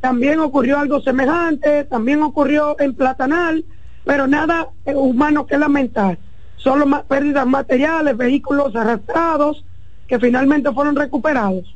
[0.00, 3.64] también ocurrió algo semejante, también ocurrió en Platanal,
[4.04, 6.16] pero nada eh, humano que lamentar.
[6.58, 9.64] Solo pérdidas materiales, vehículos arrastrados
[10.06, 11.74] que finalmente fueron recuperados.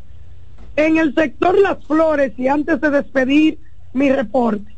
[0.77, 3.59] En el sector Las Flores, y antes de despedir
[3.93, 4.77] mi reporte,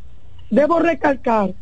[0.49, 1.53] debo recalcar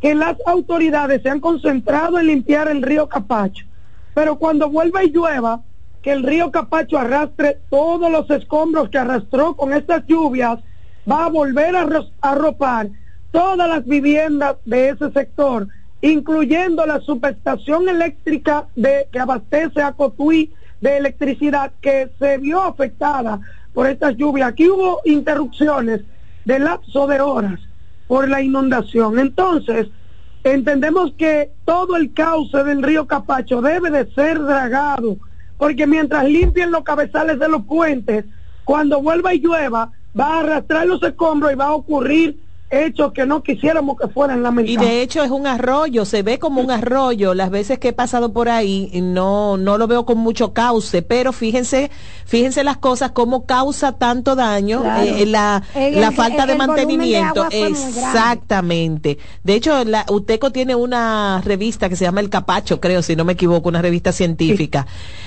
[0.00, 3.66] que las autoridades se han concentrado en limpiar el río Capacho,
[4.14, 5.62] pero cuando vuelva y llueva,
[6.06, 10.60] que el río Capacho arrastre todos los escombros que arrastró con estas lluvias,
[11.10, 12.90] va a volver a arro- a arropar
[13.32, 15.66] todas las viviendas de ese sector,
[16.00, 23.40] incluyendo la subestación eléctrica de, que abastece a Cotuí de electricidad que se vio afectada
[23.74, 24.50] por estas lluvias.
[24.50, 26.02] Aquí hubo interrupciones
[26.44, 27.58] de lapso de horas
[28.06, 29.18] por la inundación.
[29.18, 29.88] Entonces,
[30.44, 35.16] entendemos que todo el cauce del río Capacho debe de ser dragado,
[35.58, 38.24] porque mientras limpien los cabezales de los puentes,
[38.64, 43.24] cuando vuelva y llueva, va a arrastrar los escombros y va a ocurrir hechos que
[43.26, 44.90] no quisiéramos que fueran Y lamentables.
[44.90, 47.32] de hecho es un arroyo, se ve como un arroyo.
[47.34, 51.32] Las veces que he pasado por ahí no no lo veo con mucho cauce, pero
[51.32, 51.90] fíjense,
[52.24, 55.02] fíjense las cosas cómo causa tanto daño Claro.
[55.04, 57.46] eh, la, El- la el- falta el- de el volumen de mantenimiento.
[57.50, 59.18] Exactamente.
[59.44, 63.24] De hecho, la UTECO tiene una revista que se llama El Capacho, creo, si no
[63.24, 64.86] me equivoco, una revista científica.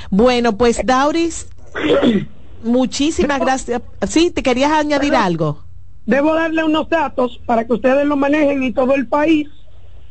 [0.09, 1.47] Bueno, pues Dauris,
[2.63, 3.81] muchísimas gracias.
[4.07, 5.63] Sí, te querías añadir algo.
[6.09, 9.47] Debo darle unos datos para que ustedes lo manejen y todo el país.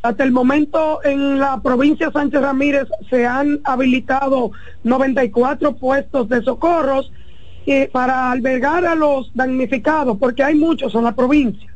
[0.00, 4.52] Hasta el momento en la provincia de Sánchez Ramírez se han habilitado
[4.84, 7.10] 94 puestos de socorros
[7.66, 11.68] eh, para albergar a los damnificados, porque hay muchos en la provincia.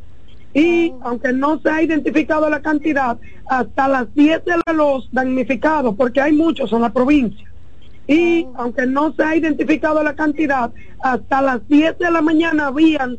[0.55, 3.19] y aunque no se ha identificado la cantidad,
[3.49, 7.51] hasta las 10 de los damnificados, porque hay muchos en la provincia,
[8.07, 10.71] y aunque no se ha identificado la cantidad,
[11.01, 13.19] hasta las 10 de la mañana habían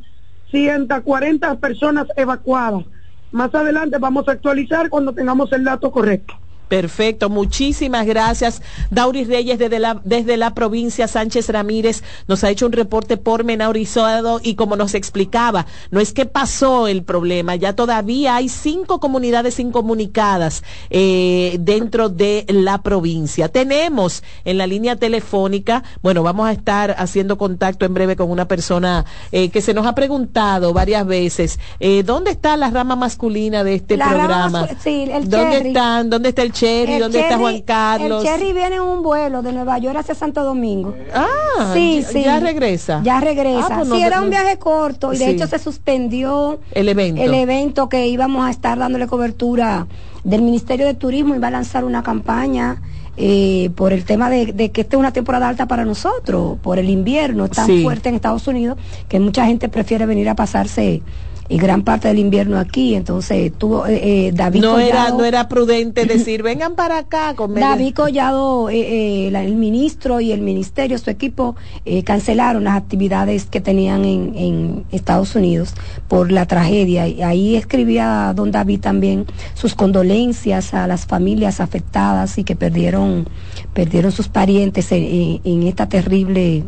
[0.53, 2.85] 140 personas evacuadas.
[3.31, 6.35] Más adelante vamos a actualizar cuando tengamos el dato correcto.
[6.68, 8.61] Perfecto, muchísimas gracias.
[8.89, 14.39] Dauris Reyes desde la, desde la provincia Sánchez Ramírez nos ha hecho un reporte pormenorizado
[14.41, 19.59] y como nos explicaba, no es que pasó el problema, ya todavía hay cinco comunidades
[19.59, 23.49] incomunicadas eh, dentro de la provincia.
[23.49, 28.47] Tenemos en la línea telefónica, bueno, vamos a estar haciendo contacto en breve con una
[28.47, 33.64] persona eh, que se nos ha preguntado varias veces, eh, ¿dónde está la rama masculina
[33.64, 34.68] de este La programa?
[34.68, 36.09] mascu- sí, el ¿Dónde están?
[36.09, 36.93] ¿Dónde está el Cherry?
[36.93, 38.24] El ¿Dónde está Cherry- Juan Carlos?
[38.24, 40.93] El Cherry viene en un vuelo de Nueva York hacia Santo Domingo.
[41.14, 42.24] Ah, sí, ya- sí.
[42.24, 43.01] ya regresa.
[43.03, 43.68] Ya regresa.
[43.70, 45.32] Ah, pues no- sí, era un viaje corto y de Sí.
[45.32, 47.22] hecho se suspendió El evento.
[47.22, 49.88] el evento que íbamos a estar dándole cobertura
[50.24, 52.82] del Ministerio de Turismo iba a lanzar una campaña
[53.16, 56.80] eh, por el tema de, de que esta es una temporada alta para nosotros, por
[56.80, 57.84] el invierno tan Sí.
[57.84, 58.76] fuerte en Estados Unidos
[59.07, 61.03] que mucha gente prefiere venir a pasarse
[61.49, 62.95] y gran parte del invierno aquí.
[62.95, 67.53] Entonces tuvo eh, eh, David no era, no era prudente decir, vengan para acá con
[67.69, 72.75] David Collado, eh, eh, la- el ministro y el ministerio, su equipo, eh, cancelaron las
[72.77, 75.73] actividades que tenían en, en Estados Unidos
[76.07, 77.07] por la tragedia.
[77.07, 83.27] Y ahí escribía don David también sus condolencias a las familias afectadas y que perdieron,
[83.73, 86.63] perdieron sus parientes en, en- en esta terrible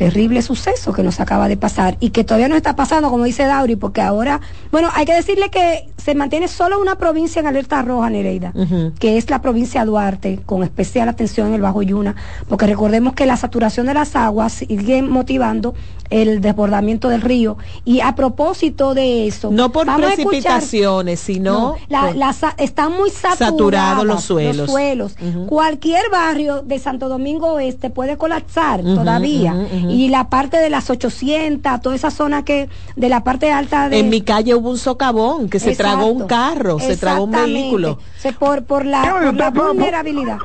[0.00, 3.44] terrible suceso que nos acaba de pasar y que todavía no está pasando, como dice
[3.44, 4.40] Dauri, porque ahora,
[4.72, 8.54] bueno, hay que decirle que se mantiene solo una provincia en alerta roja, Nereida,
[8.98, 12.16] que es la provincia de Duarte, con especial atención en el Bajo Yuna,
[12.48, 15.74] porque recordemos que la saturación de las aguas sigue motivando
[16.10, 17.56] el desbordamiento del río.
[17.84, 22.54] Y a propósito de eso, no por escuchar- precipitaciones, sino no, la- por- la sa-
[22.58, 25.16] están muy saturados los suelos.
[25.46, 29.54] Cualquier barrio de Santo Domingo Oeste puede colapsar todavía.
[29.88, 33.98] Y la parte de las 800, toda esa zona que de la parte alta de
[34.00, 37.98] en mi calle hubo un socavón que se tragó un carro, se tragó un vehículo.
[38.18, 40.38] Se- por, por la, por la vulnerabilidad.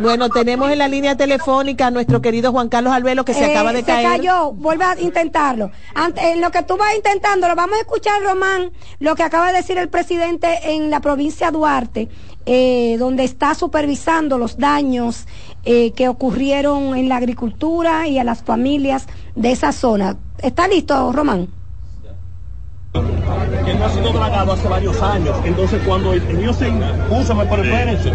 [0.00, 3.50] Bueno, tenemos en la línea telefónica a nuestro querido Juan Carlos Albelo que se Eh,
[3.50, 4.06] acaba de caer.
[4.12, 5.70] Se cayó, vuelve a intentarlo.
[6.16, 9.78] En lo que tú vas intentándolo, vamos a escuchar, Román, lo que acaba de decir
[9.78, 12.08] el presidente en la provincia de Duarte,
[12.46, 15.26] eh, donde está supervisando los daños
[15.64, 20.16] eh, que ocurrieron en la agricultura y a las familias de esa zona.
[20.38, 21.59] ¿Está listo, Román?
[22.92, 25.36] Que no ha sido dragado hace varios años.
[25.44, 28.10] Entonces, cuando el río se impuso, me espérense.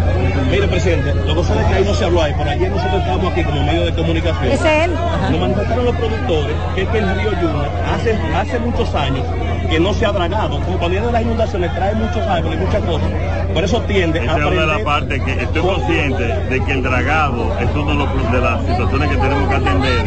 [0.50, 2.98] Mire, presidente, lo que sucede es que ahí no se habló ahí, por ayer nosotros
[3.00, 4.52] estábamos aquí como medio de comunicación.
[4.52, 4.90] Ese es él.
[5.30, 9.24] Nos manifestaron los productores que es que el río Yuna hace, hace muchos años
[9.70, 10.60] que no se ha dragado.
[10.60, 13.08] Como cuando vienen las inundaciones trae muchos árboles, muchas cosas.
[13.54, 16.64] Por eso tiende a Esa es una de prender- las partes que estoy consciente de
[16.64, 20.04] que el dragado es uno de, los- de las situaciones que tenemos que atender.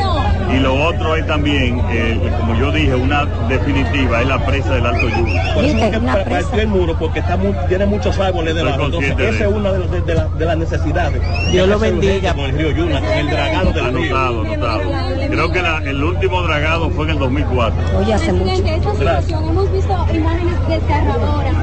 [0.56, 5.08] Y lo otro es también, eh, como yo dije, una definitiva, es la del Alto
[5.10, 5.54] Yuna.
[5.54, 7.38] Por eso es que partió el muro, porque está
[7.68, 8.86] tiene muchos árboles debajo.
[8.86, 11.22] Entonces, de esa es una de, de- de la- de las necesidades.
[11.52, 12.34] Dios lo bendiga.
[12.34, 14.18] Con el río Yuna, con el dragado del río.
[14.18, 14.82] Anotado, anotado.
[15.30, 18.00] Creo que la- el último dragado fue en el 2004.
[18.00, 18.46] Oye, hace mucho.
[18.46, 21.54] Presidente, esta situación, hemos visto imágenes desgarradoras.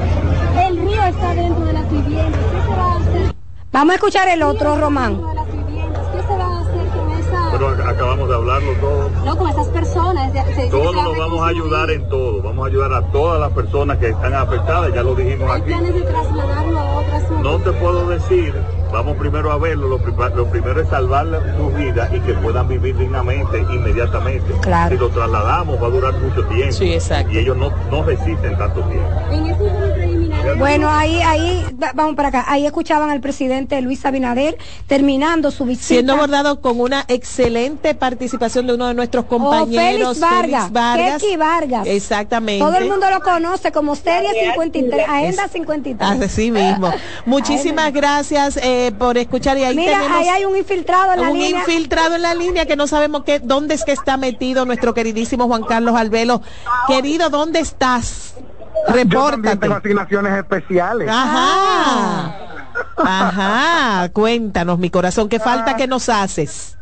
[0.69, 2.41] El río está dentro de las viviendas.
[2.41, 3.35] ¿Qué se va a hacer?
[3.73, 5.21] Vamos a escuchar el otro, Román.
[7.59, 9.11] Pero acabamos de hablarlo todo.
[9.25, 10.33] no, con esas personas?
[10.55, 12.43] Se- Todos nos vamos a ayudar en todo.
[12.43, 15.71] Vamos a ayudar a todas las personas que están afectadas, ya lo dijimos ¿Hay aquí.
[15.71, 17.43] planes de trasladarlo a otras zonas?
[17.43, 18.55] No te puedo decir,
[18.93, 21.27] vamos primero a verlo, lo, prim- lo primero es salvar
[21.57, 24.53] sus vidas y que puedan vivir dignamente inmediatamente.
[24.61, 24.95] Claro.
[24.95, 26.73] Si lo trasladamos va a durar mucho tiempo.
[26.73, 27.33] Sí, exacto.
[27.33, 29.09] Y ellos no, no resisten tanto tiempo.
[29.31, 30.36] En ese informe preliminar.
[30.59, 32.45] Bueno, ahí, ahí, va- vamos para acá.
[32.49, 35.87] Ahí escuchaban al presidente Luis Abinader terminando su visita.
[35.89, 41.87] Siendo abordado con una excelente participación de uno de nuestros compañeros, Félix Vargas, Keki Vargas.
[41.87, 42.65] Exactamente.
[42.65, 46.23] Todo el mundo lo conoce como Serie 53, Agenda 53.
[46.23, 46.91] Así mismo.
[47.27, 51.31] Muchísimas gracias eh, por escuchar y ahí Mira, tenemos ahí hay un infiltrado en la
[51.31, 51.59] un línea.
[51.61, 55.47] infiltrado en la línea que no sabemos qué, dónde es que está metido nuestro queridísimo
[55.47, 56.41] Juan Carlos Albelo.
[56.87, 58.35] Querido, ¿dónde estás?
[58.77, 59.57] Yo también Repórtate.
[59.59, 61.09] tengo asignaciones especiales.
[61.11, 62.37] Ajá.
[62.97, 64.09] Ajá.
[64.13, 66.73] Cuéntanos, mi corazón, ¿qué falta que nos haces?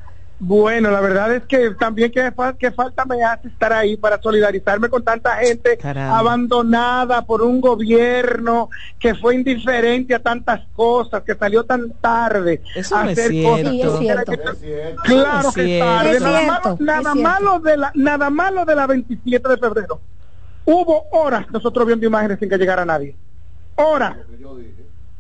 [0.41, 4.89] Bueno, la verdad es que también que, que falta me hace estar ahí para solidarizarme
[4.89, 6.19] con tanta gente Caramba.
[6.19, 8.69] abandonada por un gobierno
[8.99, 13.53] que fue indiferente a tantas cosas, que salió tan tarde Eso a es hacer cierto.
[13.93, 14.59] cosas.
[14.61, 15.87] Sí, es que- Claro es que cierto.
[15.95, 16.11] tarde.
[16.17, 17.23] Es Nada, cierto, malo, nada es cierto.
[17.31, 20.01] malo de la nada malo de la 27 de febrero.
[20.67, 23.15] Hubo horas nosotros viendo imágenes sin que llegara nadie.
[23.77, 24.17] Horas.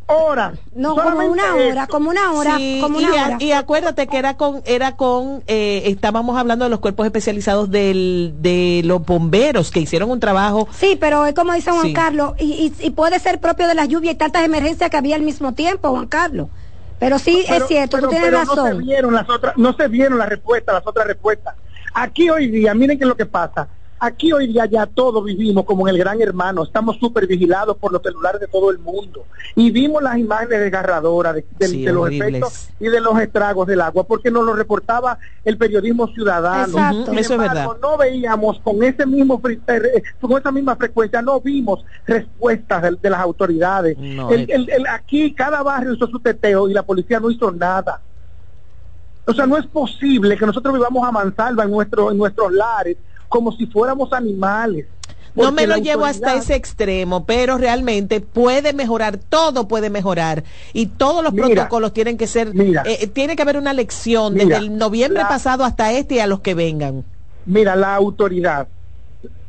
[0.07, 0.59] Horas.
[0.75, 3.37] No, como una hora, como una hora, Sí, como y, una a- hora.
[3.41, 8.35] y acuérdate que era con, era con, eh, estábamos hablando de los cuerpos especializados del,
[8.41, 10.69] de los bomberos que hicieron un trabajo.
[10.73, 11.93] Sí, pero es como dice Juan Sí.
[11.95, 15.17] Carlos, y, y- y puede ser propio de las lluvias y tantas emergencias que había
[15.17, 16.49] al mismo tiempo, Juan Carlos.
[16.99, 18.79] Pero sí Pero- es cierto, pero- tú tienes pero No se razón.
[18.85, 21.55] vieron las otras, no se vieron las respuestas, las otras respuestas.
[21.95, 23.69] Aquí hoy día, miren qué es lo que pasa.
[24.07, 27.91] Aquí hoy día ya todos vivimos como en el gran hermano, estamos súper vigilados por
[27.91, 29.25] los celulares de todo el mundo.
[29.55, 33.67] Y vimos las imágenes desgarradoras de, de- Sí, de los efectos y de los estragos
[33.67, 36.67] del agua, porque nos lo reportaba el periodismo ciudadano.
[36.67, 37.07] Exacto.
[37.07, 37.67] Sin Eso es verdad.
[37.81, 43.09] No veíamos con ese mismo eh, con esa misma frecuencia, no vimos respuestas de, de
[43.11, 43.97] las autoridades.
[43.97, 44.47] No, El- eh.
[44.51, 48.03] el- el- aquí cada barrio hizo su teteo y la policía no hizo nada.
[49.27, 52.99] O sea, no es posible que nosotros vivamos a mansalva en, nuestro, en nuestros lares
[53.35, 54.87] como si fuéramos animales.
[55.35, 60.87] No me lo llevo hasta ese extremo, pero realmente puede mejorar, todo puede mejorar y
[60.87, 62.85] todos los Mira, protocolos tienen que ser, mira.
[62.87, 66.29] eh, tiene que haber una lección desde el noviembre la- pasado hasta este y a
[66.29, 67.03] los que vengan.
[67.47, 68.69] Mira, la autoridad.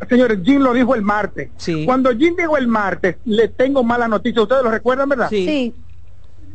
[0.09, 1.51] Señores, Jim lo dijo el martes.
[1.85, 4.41] Cuando Jim dijo el martes, le tengo mala noticia.
[4.41, 5.29] ¿Ustedes lo recuerdan, verdad?
[5.29, 5.71] Sí.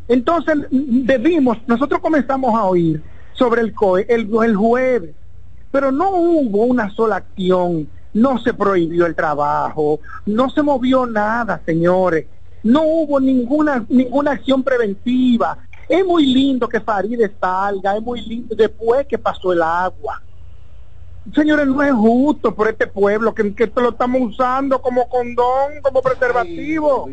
[0.08, 3.00] Entonces, debimos, nosotros comenzamos a oír
[3.34, 5.14] sobre el COE el, el jueves,
[5.70, 11.60] pero no hubo una sola acción, no se prohibió el trabajo, no se movió nada,
[11.64, 12.26] señores,
[12.62, 15.58] no hubo ninguna, ninguna acción preventiva.
[15.88, 20.22] Es muy lindo que Faride salga, es muy lindo después que pasó el agua.
[21.34, 25.80] Señores, no es justo por este pueblo que, que esto lo estamos usando como condón,
[25.82, 27.08] como preservativo.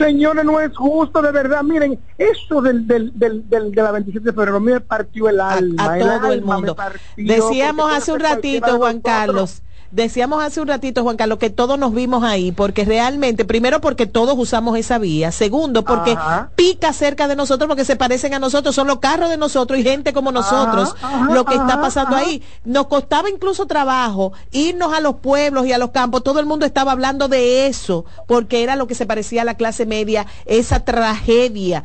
[0.00, 1.62] Señores, no es justo, de verdad.
[1.62, 5.84] Miren, eso del, del, del, del- de la 27 de febrero me partió el alma.
[5.94, 6.74] a todo el alma mundo.
[6.74, 9.00] partió, Decíamos hace un ratito, Juan.
[9.02, 13.80] Carlos, decíamos hace un ratito, Juan Carlos, que todos nos vimos ahí, porque realmente, primero
[13.80, 16.50] porque todos usamos esa vía, segundo porque Ajá.
[16.54, 19.82] pica cerca de nosotros porque se parecen a nosotros, son los carros de nosotros y
[19.82, 22.26] gente como nosotros, ajá, lo que está pasando ajá.
[22.26, 22.42] ahí.
[22.64, 26.66] Nos costaba incluso trabajo irnos a los pueblos y a los campos, todo el mundo
[26.66, 30.80] estaba hablando de eso, porque era lo que se parecía a la clase media, esa
[30.80, 31.84] tragedia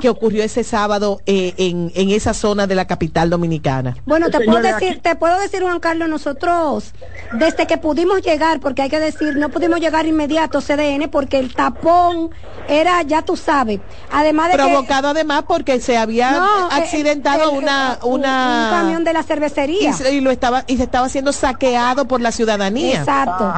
[0.00, 3.96] que, ocurrió ese sábado eh, en, en esa zona de la capital dominicana.
[4.06, 6.92] Bueno, te puedo decir, te puedo decir, Juan Carlos, nosotros,
[7.32, 11.54] desde que pudimos llegar, porque hay que decir, no pudimos llegar inmediato CDN, porque el
[11.54, 12.30] tapón
[12.68, 17.50] era, ya tú sabes, además de que provocado además porque se había No, eh, accidentado
[17.50, 19.90] el- una un- una un camión de la cervecería.
[19.90, 23.52] y, se- y lo estaba y se estaba siendo saqueado por la ciudadanía Exacto.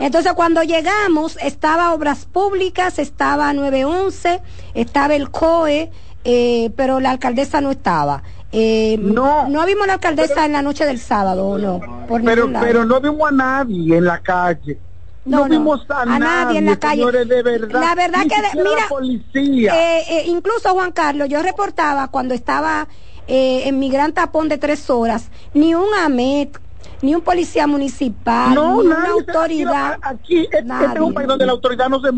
[0.00, 4.40] Entonces cuando llegamos estaba Obras Públicas, estaba 911,
[4.74, 5.90] estaba el COE,
[6.24, 8.22] eh, pero la alcaldesa no estaba.
[8.52, 9.48] Eh, No.
[9.48, 11.80] no vimos la alcaldesa en la noche del sábado, ¿o no?
[12.08, 12.64] Por Pero, lado.
[12.66, 14.78] pero no vimos a nadie en la calle.
[15.26, 17.02] No, vimos a, a nadie en la calle.
[17.02, 17.80] señores, de verdad.
[17.80, 19.74] La verdad que, de- mira, la policía.
[19.98, 22.88] Eh, eh, incluso Juan Carlos, yo reportaba cuando estaba
[23.26, 26.58] eh, en mi gran tapón de tres horas, ni un AMET,
[27.02, 29.98] ni un policía municipal, no, ni una autoridad.
[30.00, 31.00] Aquí, este, este es Nadie.
[31.02, 32.08] un país donde la autoridad no se.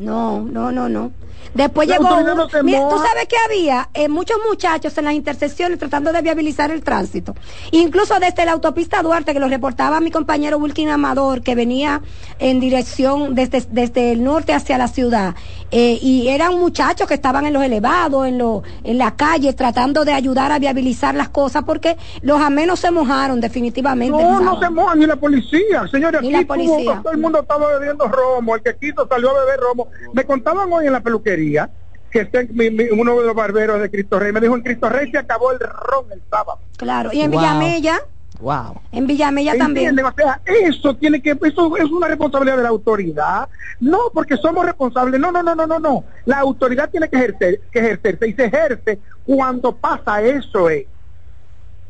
[0.00, 1.12] No, no, no, no.
[1.54, 2.08] Después La llegó.
[2.20, 6.70] no Mira, tú sabes que había Eh, muchos muchachos en las intersecciones tratando de viabilizar
[6.70, 7.34] el tránsito.
[7.72, 12.02] Incluso desde la autopista Duarte, que lo reportaba mi compañero Wilkin Amador, que venía
[12.38, 15.34] en dirección desde, desde el norte hacia la ciudad.
[15.72, 20.04] Eh, y eran muchachos que estaban en los elevados, en, lo, en la calle, tratando
[20.04, 24.22] de ayudar a viabilizar las cosas, porque los amenos se mojaron definitivamente.
[24.22, 25.86] No, no se moja ni la policía.
[25.90, 26.76] Señores, Ni aquí la policía.
[26.94, 28.54] tuvo- todo el mundo estaba bebiendo romo.
[28.54, 29.88] El que quiso salió a beber romo.
[30.12, 31.70] Me contaban hoy en la peluquería
[32.10, 34.88] que este, mi- mi- uno de los barberos de Cristo Rey me dijo, en Cristo
[34.88, 36.60] Rey se acabó el ron el sábado.
[36.76, 37.40] Claro, y en Wow.
[37.40, 38.00] Villamella,
[38.40, 39.90] wow en Villamella también.
[39.90, 40.06] ¿Entienden?
[40.06, 43.48] O sea, eso tiene que, eso es una responsabilidad de la autoridad.
[43.78, 45.20] No, porque somos responsables.
[45.20, 46.04] No, no, no, no, no, no.
[46.24, 50.88] La autoridad tiene que ejercer, que ejercerse y se ejerce cuando pasa eso, eh.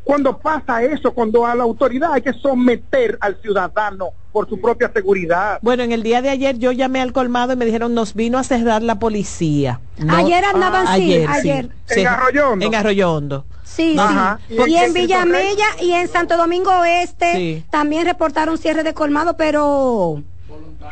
[0.04, 4.90] Cuando pasa eso, cuando a la autoridad hay que someter al ciudadano por su propia
[4.92, 5.58] seguridad.
[5.62, 8.38] bueno en el día de ayer yo llamé al colmado y me dijeron nos vino
[8.38, 12.00] a cerrar la policía No- Ayer andaban, sí, ayer, sí.
[12.00, 12.66] En Arroyo Hondo.
[12.66, 13.44] en Arroyo Hondo.
[13.64, 14.38] Sí, Ajá.
[14.48, 14.56] sí.
[14.66, 17.64] ¿Y Y en Villamella y en Santo Domingo Oeste Sí.
[17.70, 20.22] también reportaron cierre de colmado, pero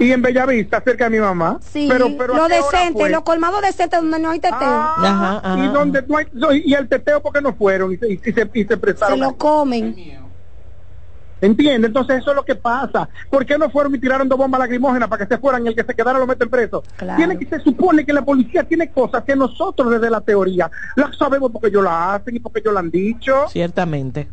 [0.01, 1.59] Y en Bellavista, cerca de mi mamá.
[1.61, 3.11] sí, pero, pero ¿a lo decente, fue?
[3.11, 4.59] los colmados decentes donde no hay teteo.
[4.61, 5.73] Ah, Ajá, ajá, y ajá.
[5.73, 8.69] donde no hay, y el teteo porque no fueron y se, y se, y se
[8.69, 9.19] se prestaron.
[9.19, 9.97] lo comen.
[11.41, 11.87] ¿Entiende?
[11.87, 13.09] Entonces eso es lo que pasa.
[13.31, 15.75] ¿Por qué no fueron y tiraron dos bombas lacrimógenas para que se fueran y el
[15.75, 16.83] que se quedara lo meten preso?
[16.97, 17.17] Claro.
[17.17, 21.17] Tiene que, se supone que la policía tiene cosas que nosotros desde la teoría las
[21.17, 23.47] sabemos porque ellos la hacen y porque ellos la han dicho.
[23.49, 24.29] ciertamente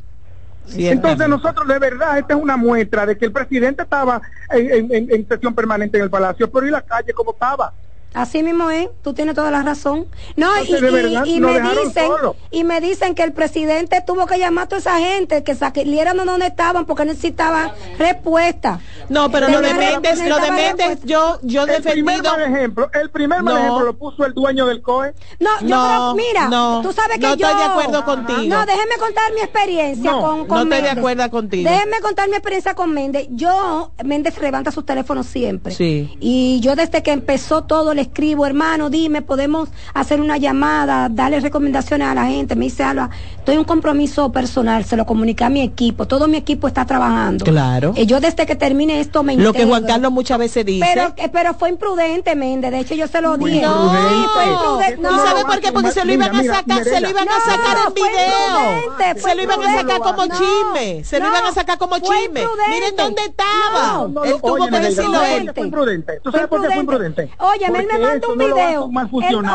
[0.77, 5.11] Entonces nosotros de verdad, esta es una muestra de que el presidente estaba en, en,
[5.11, 7.71] en sesión permanente en el Palacio, pero ¿y la calle cómo estaba?
[8.15, 10.07] Así mismo es, tú tienes toda la razón.
[10.37, 12.09] No, y, y, me dicen
[12.49, 16.15] y me dicen que el presidente tuvo que llamar a toda esa gente que salieran
[16.15, 18.79] donde estaban porque necesitaban respuesta.
[19.09, 23.09] No, pero lo de Méndez, lo de Méndez, yo yo el Primer mal ejemplo, el
[23.09, 25.13] primer mal ejemplo lo puso el dueño del COE.
[25.39, 26.47] No, yo no, mira,
[26.81, 28.43] tú sabes que no yo estoy de acuerdo contigo.
[28.43, 31.69] No, déjeme contar mi experiencia con, con No estoy de acuerdo contigo.
[31.69, 33.27] Déjeme contar mi experiencia con Méndez.
[33.31, 35.73] Yo Méndez levanta sus teléfonos siempre.
[35.73, 36.15] Sí.
[36.21, 41.39] Y yo desde que empezó todo el escribo, hermano, dime, podemos hacer una llamada, darle
[41.39, 42.55] recomendaciones a la gente.
[42.55, 46.27] Me dice Alba, estoy en un compromiso personal, se lo comuniqué a mi equipo, todo
[46.27, 47.45] mi equipo está trabajando.
[47.45, 47.93] Claro.
[47.95, 50.85] Y yo desde que termine esto me Lo que Juan Carlos muchas veces dice.
[50.85, 53.61] Pero, eh, pero fue imprudente, Méndez, de hecho yo se lo dije.
[53.61, 55.01] No, fue imprudente.
[55.01, 55.09] No.
[55.09, 55.71] ¿Tú sabes por qué?
[55.71, 59.15] Porque se lo iban a sacar, se lo iban a sacar en video.
[59.15, 62.45] Se lo iban a sacar como chisme, se lo iban a sacar como chisme.
[62.69, 64.07] Miren dónde estaba.
[64.25, 65.51] Él tuvo que decirlo él.
[65.53, 66.19] Fue imprudente.
[66.23, 67.29] ¿Tú sabes por qué fue imprudente?
[67.39, 68.89] Oye, él me manda un video.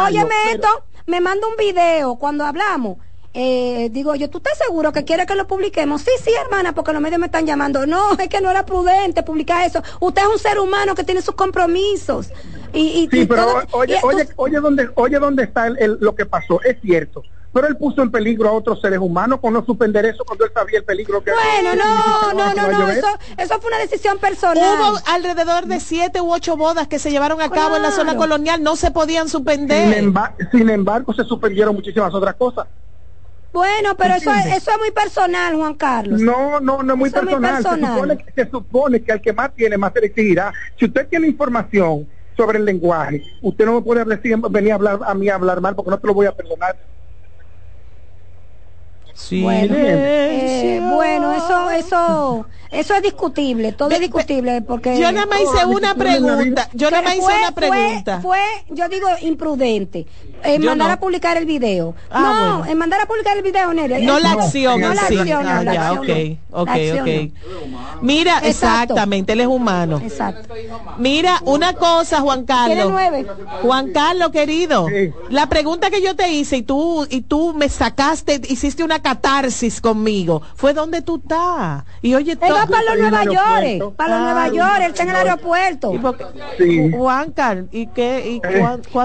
[0.06, 0.68] óyeme esto,
[1.06, 2.98] me manda un video cuando hablamos.
[3.32, 6.02] Eh, digo yo, ¿tú estás seguro que quiere que lo publiquemos?
[6.02, 7.86] Sí, sí, hermana, porque los medios me están llamando.
[7.86, 9.82] No, es que no era prudente publicar eso.
[10.00, 12.30] Usted es un ser humano que tiene sus compromisos.
[12.72, 16.60] Y, sí, pero oye, oye, oye, dónde, oye dónde está el, lo que pasó.
[16.62, 17.22] Es cierto
[17.52, 20.52] pero él puso en peligro a otros seres humanos con no suspender eso cuando él
[20.54, 24.78] sabía el peligro que bueno no no no no eso, eso fue una decisión personal
[24.80, 28.16] hubo alrededor de siete u ocho bodas que se llevaron a cabo en la zona
[28.16, 30.14] colonial no se podían suspender sin,
[30.52, 32.66] sin embargo se suspendieron muchísimas otras cosas
[33.52, 36.20] bueno, pero eso es, eso es muy personal, Juan Carlos.
[36.20, 37.62] No, no, no es muy personal.
[37.62, 40.52] Se, supone, se supone que al que más tiene, más se le exigirá.
[40.78, 45.14] Si usted tiene información sobre el lenguaje, usted no me puede venir a hablar a
[45.14, 46.76] mí a hablar mal porque no te lo voy a perdonar.
[49.42, 55.40] Bueno, eh, bueno, eso, eso, eso es discutible, todo es discutible porque yo nada más
[55.40, 58.20] hice una pregunta, yo nada más hice una pregunta.
[58.20, 60.06] Fue, yo digo imprudente,
[60.44, 61.94] en mandar a publicar el video.
[62.10, 63.98] Ah, no, en mandar a publicar el video, Nerea.
[64.00, 67.32] No la acción, no la acción, ah, no, ya, okay, okay, okay.
[68.02, 70.00] Mira, exactamente, él es humano.
[70.02, 70.54] Exacto.
[70.98, 72.92] Mira, una cosa, Juan Carlos.
[73.62, 74.86] Juan Carlos, querido,
[75.28, 79.80] la pregunta que yo te hice y tú y tú me sacaste, hiciste una catarsis
[79.80, 81.84] conmigo, fue donde tú estás.
[82.02, 85.16] Y oye, va para los Nueva York, para los Nueva York, él está en el
[85.16, 85.92] aeropuerto.
[86.92, 88.30] Juan Carlos, ¿y qué?
[88.30, 88.40] Y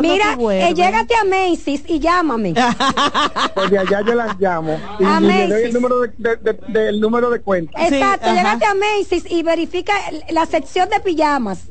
[0.02, 2.54] Mira, eh, llégate a Macy's y llámame.
[3.56, 4.80] pues de allá yo las llamo.
[5.00, 7.86] Y, a le doy el número de, del número de cuenta.
[7.86, 9.94] Exacto, sí, a Macy's y verifica
[10.30, 11.70] la sección de pijamas.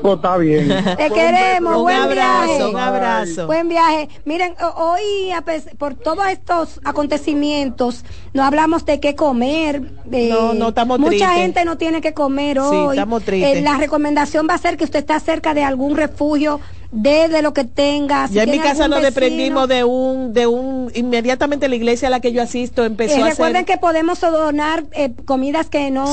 [0.00, 0.68] Pues está bien.
[0.68, 2.64] Te queremos, buen abrazo, viaje.
[2.66, 3.46] Un abrazo.
[3.46, 4.08] Buen viaje.
[4.24, 5.32] Miren, hoy
[5.78, 9.82] por todos estos acontecimientos no hablamos de qué comer.
[10.04, 12.88] no, no estamos Mucha gente no tiene que comer hoy.
[12.88, 13.58] Sí, estamos tristes.
[13.58, 16.60] Eh, la recomendación va a ser que usted está cerca de algún refugio
[16.92, 18.28] de lo que tenga.
[18.30, 22.20] ya en mi casa nos desprendimos de un, de un, inmediatamente la iglesia a la
[22.20, 26.04] que yo asisto empezó eh, a Recuerden que podemos donar eh, comidas que no,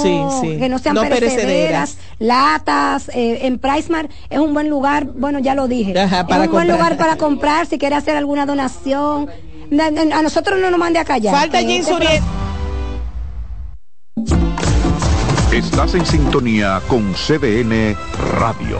[0.41, 5.67] que no sean perecederas, latas, eh, en Pricemar es un buen lugar, bueno ya lo
[5.67, 9.29] dije, es un buen lugar para comprar si quiere hacer alguna donación.
[9.79, 11.33] A nosotros no nos mande a callar.
[11.33, 11.83] Falta Jean
[15.51, 17.95] Estás en sintonía con CDN
[18.39, 18.79] Radio.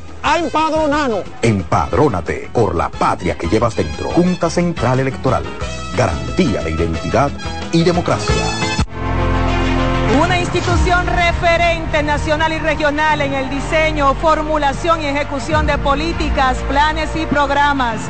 [0.23, 1.23] a empadronarnos.
[1.41, 4.09] Empadrónate por la patria que llevas dentro.
[4.09, 5.43] Junta Central Electoral.
[5.95, 7.31] Garantía de identidad
[7.71, 8.35] y democracia.
[10.21, 17.09] Una institución referente nacional y regional en el diseño, formulación y ejecución de políticas, planes
[17.15, 18.01] y programas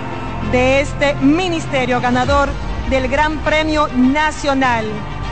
[0.52, 2.50] de este ministerio ganador
[2.90, 4.86] del Gran Premio Nacional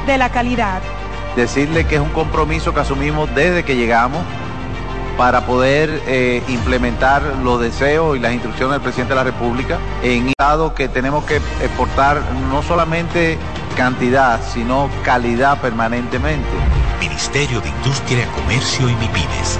[0.05, 0.81] de la Calidad.
[1.35, 4.23] Decirle que es un compromiso que asumimos desde que llegamos
[5.19, 10.23] para poder eh, implementar los deseos y las instrucciones del presidente de la República en
[10.23, 13.37] un estado que tenemos que exportar no solamente
[13.75, 16.47] cantidad, sino calidad permanentemente.
[17.01, 19.59] Ministerio de Industria, Comercio y MIPINES.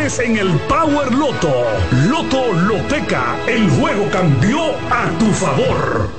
[0.01, 1.63] en el Power Loto.
[2.09, 6.09] Loto Loteca, el juego cambió a tu favor.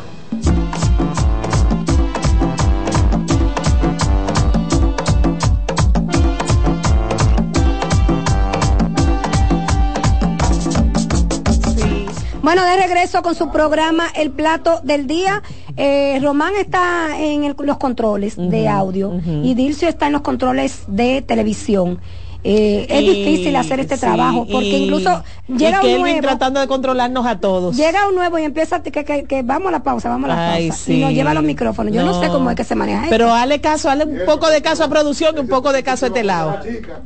[12.43, 15.43] Bueno, de regreso con su programa El Plato del Día.
[15.77, 19.13] Eh, Román está en el- los controles de audio
[19.43, 22.01] y Dilcio está en los controles de televisión.
[22.45, 26.01] Eh, es Y- difícil hacer este sí, trabajo porque y- incluso y llega un Kelvin
[26.03, 27.77] nuevo tratando de controlarnos a todos.
[27.77, 30.35] llega un nuevo y empieza a- que, que, que vamos a la pausa vamos a
[30.35, 30.95] la Ay, pausa sí.
[30.95, 32.21] y nos lleva los micrófonos yo no, No.
[32.21, 33.37] sé cómo es que se maneja Pero esto.
[33.37, 36.09] hazle caso, hazle un poco de caso a producción y un poco de caso a
[36.09, 36.57] este lado.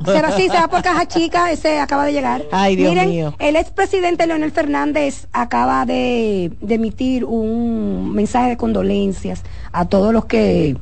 [0.05, 3.35] pero sí se va por caja chica ese acaba de llegar Ay, Dios miren mío.
[3.37, 10.25] el expresidente Leonel Fernández acaba de, de emitir un mensaje de condolencias a todos los
[10.25, 10.77] que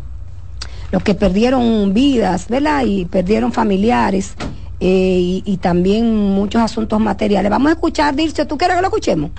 [0.96, 2.86] los que perdieron vidas, ¿verdad?
[2.86, 4.34] Y perdieron familiares
[4.80, 7.52] eh, y, y también muchos asuntos materiales.
[7.52, 9.32] Vamos a escuchar, Dircio, ¿tú quieres que lo escuchemos?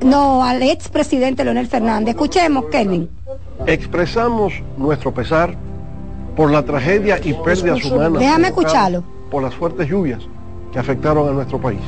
[0.00, 2.14] No, al expresidente Leonel Fernández.
[2.14, 3.06] Escuchemos, Kelvin.
[3.66, 5.54] Expresamos nuestro pesar
[6.34, 8.18] por la tragedia y pérdidas humanas.
[8.18, 9.04] Déjame escucharlo.
[9.30, 10.22] Por las fuertes lluvias
[10.72, 11.80] que afectaron a nuestro país.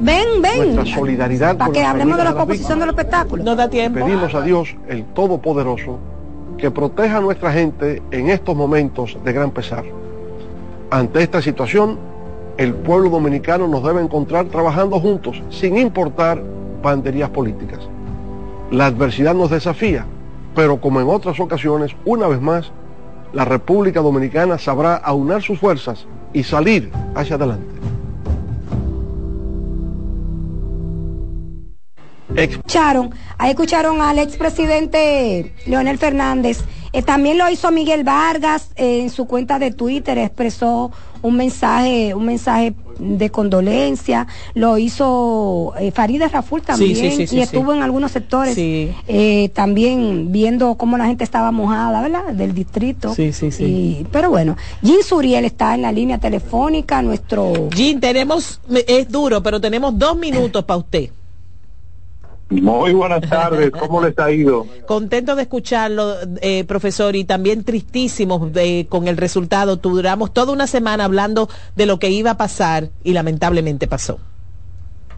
[0.00, 0.74] Ven, ven.
[0.74, 3.46] Nuestra solidaridad Para con que hablemos de la composición de los espectáculos.
[3.46, 4.04] No da tiempo.
[4.04, 6.00] Pedimos a Dios, el Todopoderoso,
[6.58, 9.84] que proteja a nuestra gente en estos momentos de gran pesar.
[10.90, 11.98] Ante esta situación,
[12.56, 16.42] el pueblo dominicano nos debe encontrar trabajando juntos, sin importar
[16.82, 17.80] banderías políticas.
[18.70, 20.06] La adversidad nos desafía,
[20.54, 22.72] pero como en otras ocasiones, una vez más,
[23.32, 27.75] la República Dominicana sabrá aunar sus fuerzas y salir hacia adelante.
[32.36, 36.60] Escucharon, ahí escucharon al expresidente Leonel Fernández.
[36.92, 42.14] Eh, también lo hizo Miguel Vargas eh, en su cuenta de Twitter, expresó un mensaje,
[42.14, 44.26] un mensaje de condolencia.
[44.54, 48.54] Lo hizo eh, Farideh Raful también sí, sí, sí, y estuvo en algunos sectores
[49.08, 52.32] eh, también viendo cómo la gente estaba mojada, ¿verdad?
[52.32, 53.12] Del distrito.
[53.14, 53.64] Sí, sí, sí.
[53.64, 59.42] Y- pero bueno, Jim Suriel está en la línea telefónica, nuestro Jean, tenemos, es duro,
[59.42, 61.10] pero tenemos dos minutos para usted.
[62.48, 64.66] Muy buenas tardes, ¿cómo les ha ido?
[64.86, 69.76] Contento de escucharlo, eh, profesor, y también tristísimos de- con el resultado.
[69.76, 74.20] Duramos toda una semana hablando de lo que iba a pasar y lamentablemente pasó.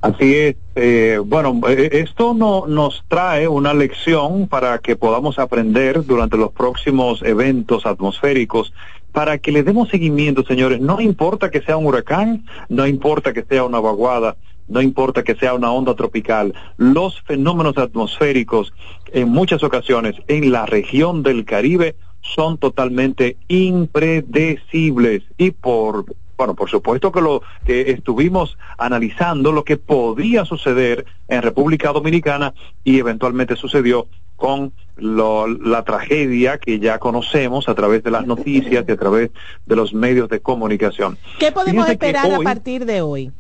[0.00, 0.56] Así es.
[0.76, 6.52] eh, bueno, eh, esto no, nos trae una lección para que podamos aprender durante los
[6.52, 8.72] próximos eventos atmosféricos,
[9.12, 10.80] para que le demos seguimiento, señores.
[10.80, 14.36] No importa que sea un huracán, no importa que sea una vaguada,
[14.68, 16.54] no importa que sea una onda tropical.
[16.76, 18.72] Los fenómenos atmosféricos,
[19.12, 26.04] en muchas ocasiones, en la región del Caribe, son totalmente impredecibles y por
[26.36, 32.54] bueno, por supuesto que lo que estuvimos analizando lo que podía suceder en República Dominicana
[32.84, 34.06] y eventualmente sucedió
[34.36, 39.30] con lo- la tragedia que ya conocemos a través de las noticias y a través
[39.66, 41.18] de los medios de comunicación.
[41.40, 43.32] ¿Qué podemos Fíjense esperar a partir de hoy?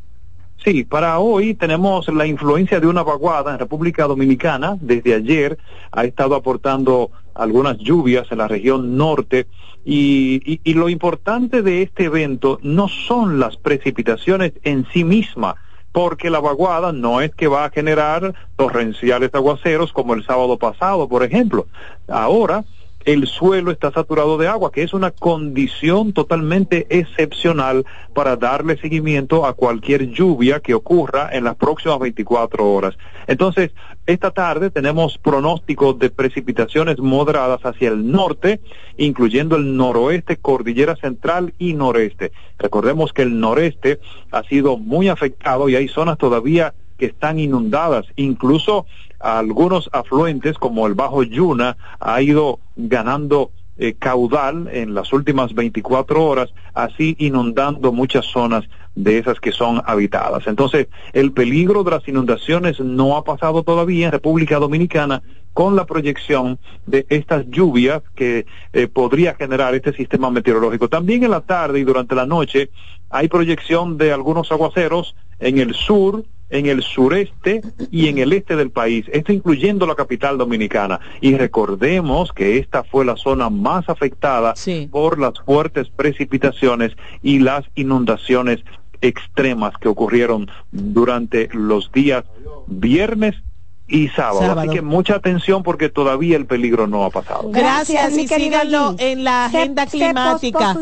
[0.64, 4.76] Sí, para hoy tenemos la influencia de una vaguada en República Dominicana.
[4.80, 5.58] Desde ayer
[5.92, 9.46] ha estado aportando algunas lluvias en la región norte
[9.84, 15.54] y, y- y lo importante de este evento no son las precipitaciones en sí mismas,
[15.92, 21.08] porque la vaguada no es que va a generar torrenciales aguaceros como el sábado pasado,
[21.08, 21.68] por ejemplo.
[22.08, 22.64] Ahora
[23.08, 29.46] el suelo está saturado de agua, que es una condición totalmente excepcional para darle seguimiento
[29.46, 32.98] a cualquier lluvia que ocurra en las próximas 24 horas.
[33.26, 33.70] Entonces,
[34.04, 38.60] esta tarde tenemos pronósticos de precipitaciones moderadas hacia el norte,
[38.98, 42.32] incluyendo el noroeste, cordillera central y noreste.
[42.58, 44.00] Recordemos que el noreste
[44.32, 48.86] ha sido muy afectado y hay zonas todavía que están inundadas, incluso
[49.20, 56.24] algunos afluentes como el Bajo Yuna ha ido ganando eh, caudal en las últimas 24
[56.24, 58.64] horas, así inundando muchas zonas
[58.96, 60.48] de esas que son habitadas.
[60.48, 65.22] Entonces, el peligro de las inundaciones no ha pasado todavía en República Dominicana
[65.54, 70.88] con la proyección de estas lluvias que eh, podría generar este sistema meteorológico.
[70.88, 72.70] También en la tarde y durante la noche
[73.10, 78.56] hay proyección de algunos aguaceros en el sur, en el sureste y en el este
[78.56, 81.00] del país, esto incluyendo la capital dominicana.
[81.20, 84.54] Y recordemos que esta fue la zona más afectada
[84.90, 86.92] por las fuertes precipitaciones
[87.22, 88.60] y las inundaciones
[89.00, 92.24] extremas que ocurrieron durante los días
[92.66, 93.36] viernes
[93.88, 94.60] y sábado.
[94.60, 97.50] Así que mucha atención porque todavía el peligro no ha pasado.
[97.50, 100.76] Gracias, y síganlo en la agenda climática.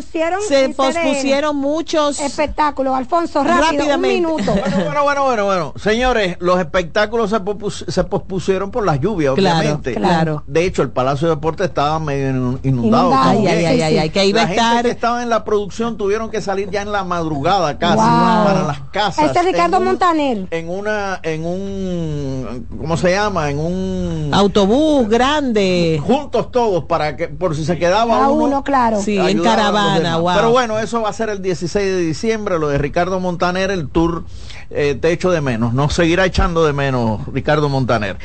[0.46, 2.94] Se pospusieron, muchos espectáculos.
[2.94, 4.54] Alfonso, rápido, un minuto.
[4.54, 9.94] Bueno, bueno, bueno, bueno, Señores, los espectáculos se, pospusieron por las lluvias, obviamente.
[9.94, 13.12] Claro, De hecho, el Palacio de Deportes estaba medio inundado.
[13.14, 14.72] Ay, ay, ay, ay, que iba la a estar...
[14.74, 18.64] gente que estaba en la producción tuvieron que salir ya en la madrugada casi para
[18.64, 19.26] las casas.
[19.26, 20.48] Este es Ricardo Montaner.
[20.50, 22.66] En una, en un,
[22.97, 23.51] se llama?
[23.51, 26.01] En un autobús grande.
[26.03, 29.01] Juntos todos para que por si se quedaba uno, claro.
[29.01, 32.78] Sí, en caravana, Pero bueno, eso va a ser el 16 de diciembre, lo de
[32.78, 34.24] Ricardo Montaner, el tour
[34.70, 35.72] eh, Te echo de menos.
[35.74, 38.18] No seguirá echando de menos Ricardo Montaner.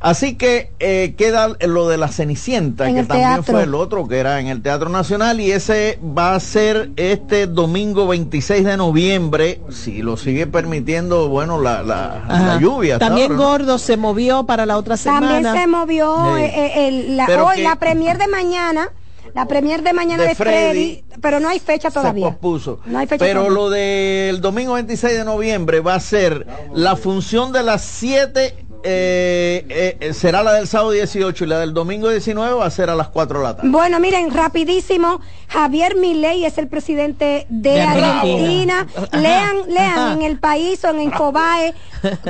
[0.00, 4.40] Así que eh, queda lo de la Cenicienta, que también fue el otro, que era
[4.40, 10.00] en el Teatro Nacional, y ese va a ser este domingo 26 de noviembre, si
[10.00, 12.98] lo sigue permitiendo, bueno, la, la, lluvia.
[12.98, 15.42] También Gordo se movió para la otra semana.
[15.42, 18.88] También se movió eh, eh, la, hoy, la premier de mañana.
[19.34, 22.26] La premier de mañana de, Freddy, pero no hay fecha todavía.
[22.26, 22.80] Se pospuso.
[22.86, 27.52] No hay fecha pero lo del domingo 26 de noviembre va a ser la función
[27.52, 32.54] de las 7 eh, eh, será la del sábado 18 y la del domingo 19
[32.54, 33.68] va a ser a las 4 de la tarde.
[33.70, 38.86] Bueno, miren, rapidísimo, Javier Milei es el presidente de, Argentina.
[39.12, 41.74] Lean, lean en el país o en Infobae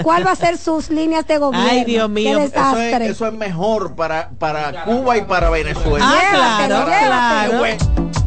[0.03, 1.69] cuál va a ser sus líneas de gobierno.
[1.71, 2.39] Ay, Dios mío.
[2.39, 6.05] Eso es, mejor para, para Cuba y para Venezuela.
[6.07, 8.20] Ah, claro, claro.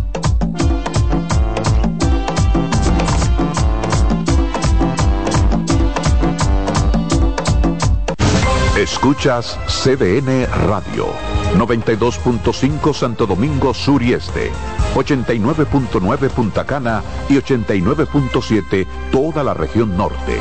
[8.84, 11.08] Escuchas CDN Radio,
[11.56, 14.52] 92.5 Santo Domingo Sur y Este,
[14.94, 20.38] 89.9 Punta Cana y 89.7 toda la región norte.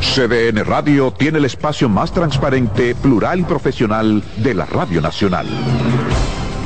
[0.00, 5.46] CDN Radio tiene el espacio más transparente, plural y profesional de la Radio Nacional.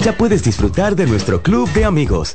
[0.00, 2.34] ya puedes disfrutar de nuestro club de amigos.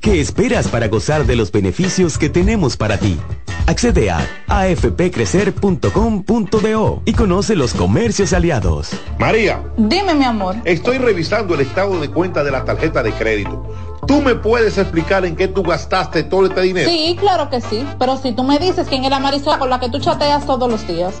[0.00, 3.18] ¿Qué esperas para gozar de los beneficios que tenemos para ti?
[3.66, 8.92] Accede a afpcrecer.com.do y conoce los comercios aliados.
[9.18, 9.62] María.
[9.76, 10.56] Dime, mi amor.
[10.64, 13.62] Estoy revisando el estado de cuenta de la tarjeta de crédito.
[14.06, 16.88] ¿Tú me puedes explicar en qué tú gastaste todo este dinero?
[16.88, 17.86] Sí, claro que sí.
[17.98, 20.70] Pero si tú me dices quién es la Marisol con la que tú chateas todos
[20.70, 21.20] los días.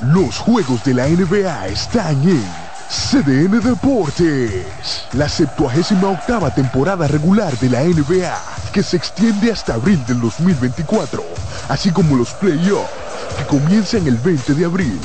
[0.00, 2.44] Los juegos de la NBA están en
[2.88, 5.06] CDN Deportes.
[5.12, 8.38] La 78 octava temporada regular de la NBA,
[8.72, 11.22] que se extiende hasta abril del 2024,
[11.68, 12.88] así como los playoffs,
[13.36, 15.00] que comienzan el 20 de abril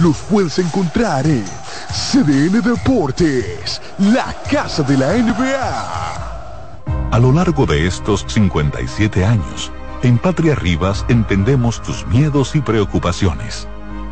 [0.00, 1.44] los puedes encontrar en
[1.90, 7.10] CDN Deportes, la casa de la NBA.
[7.10, 9.72] A lo largo de estos 57 años,
[10.02, 13.66] en Patria Rivas entendemos tus miedos y preocupaciones.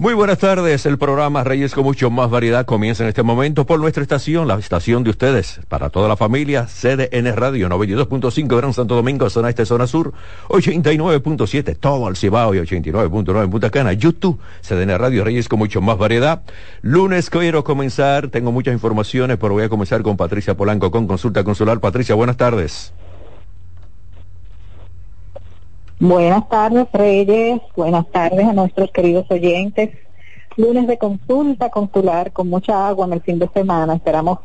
[0.00, 3.78] Muy buenas tardes, el programa Reyes con mucho más variedad comienza en este momento por
[3.78, 8.94] nuestra estación, la estación de ustedes, para toda la familia, CDN Radio 92.5 Gran Santo
[8.94, 10.14] Domingo, zona este, zona sur,
[10.48, 15.82] 89.7 todo el Cibao y 89.9 en Punta Cana, YouTube, CDN Radio Reyes con mucho
[15.82, 16.44] más variedad.
[16.80, 21.44] Lunes quiero comenzar, tengo muchas informaciones, pero voy a comenzar con Patricia Polanco con consulta
[21.44, 21.78] consular.
[21.78, 22.94] Patricia, buenas tardes.
[26.02, 27.60] Buenas tardes, Reyes.
[27.76, 29.90] Buenas tardes a nuestros queridos oyentes.
[30.56, 33.96] Lunes de consulta consular con mucha agua en el fin de semana.
[33.96, 34.38] Esperamos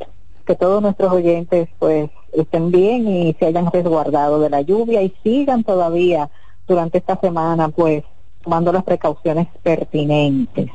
[0.46, 5.16] que todos nuestros oyentes pues estén bien y se hayan resguardado de la lluvia y
[5.24, 6.30] sigan todavía
[6.68, 8.04] durante esta semana pues
[8.44, 10.70] tomando las precauciones pertinentes.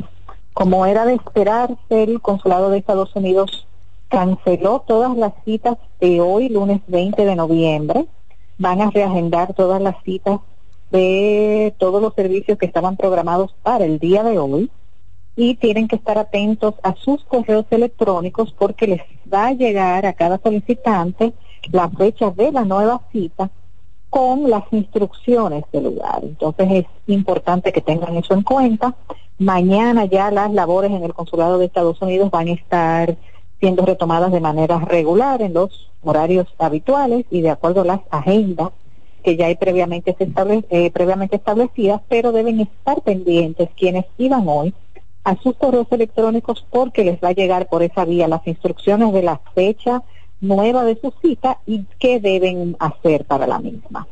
[0.55, 3.66] Como era de esperarse, el Consulado de Estados Unidos
[4.09, 8.07] canceló todas las citas de hoy, lunes 20 de noviembre.
[8.57, 10.41] Van a reagendar todas las citas
[10.91, 14.70] de todos los servicios que estaban programados para el día de hoy
[15.36, 19.01] y tienen que estar atentos a sus correos electrónicos porque les
[19.32, 21.32] va a llegar a cada solicitante
[21.70, 23.51] la fecha de la nueva cita
[24.11, 26.20] con las instrucciones del lugar.
[26.22, 28.97] Entonces es importante que tengan eso en cuenta.
[29.38, 33.16] Mañana ya las labores en el Consulado de Estados Unidos van a estar
[33.61, 38.70] siendo retomadas de manera regular en los horarios habituales y de acuerdo a las agendas
[39.21, 44.75] que ya hay previamente, eh, previamente establecidas, pero deben estar pendientes quienes iban hoy
[45.25, 49.23] a sus correos electrónicos porque les va a llegar por esa vía las instrucciones de
[49.23, 50.03] la fecha
[50.41, 54.07] nueva de su cita y qué deben hacer para la misma.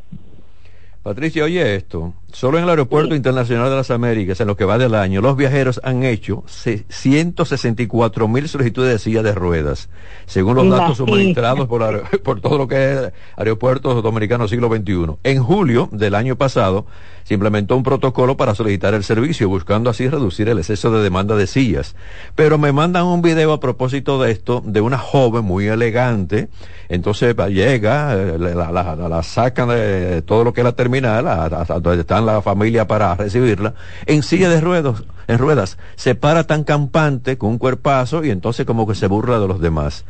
[1.02, 2.12] Patricia, oye esto.
[2.30, 5.34] Solo en el Aeropuerto Internacional de las Américas, en lo que va del año, los
[5.34, 9.88] viajeros han hecho 164 mil solicitudes de silla de ruedas,
[10.26, 15.16] según los datos suministrados por, por todo lo que es Aeropuertos Dominicanos siglo XXI.
[15.24, 16.84] En julio del año pasado,
[17.24, 21.36] se implementó un protocolo para solicitar el servicio, buscando así reducir el exceso de demanda
[21.36, 21.94] de sillas.
[22.34, 26.48] Pero me mandan un video a propósito de esto, de una joven muy elegante,
[26.88, 32.00] entonces llega, eh, la, la, sacan de todo lo que es la terminal, hasta donde
[32.00, 33.74] está la familia para recibirla,
[34.06, 38.66] en silla de ruedas, en ruedas, se para tan campante con un cuerpazo y entonces
[38.66, 40.04] como que se burla de los demás.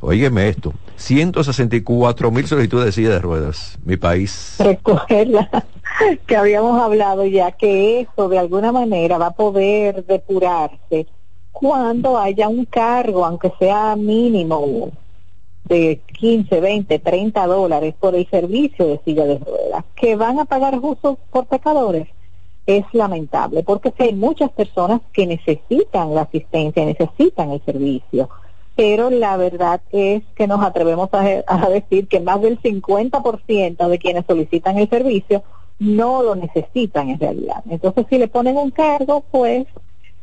[0.00, 4.56] Óyeme esto, 164 mil solicitudes de silla de ruedas, mi país.
[4.58, 5.48] Recuerda
[6.26, 11.06] que habíamos hablado ya que eso de alguna manera va a poder depurarse
[11.52, 14.90] cuando haya un cargo, aunque sea mínimo,
[15.64, 20.44] de 15, 20, 30 dólares por el servicio de silla de ruedas, que van a
[20.44, 22.08] pagar justos por pecadores,
[22.66, 28.30] es lamentable, porque hay muchas personas que necesitan la asistencia, necesitan el servicio,
[28.76, 33.98] pero la verdad es que nos atrevemos a, a decir que más del 50% de
[33.98, 35.42] quienes solicitan el servicio
[35.78, 37.62] no lo necesitan en realidad.
[37.68, 39.66] Entonces, si le ponen un cargo, pues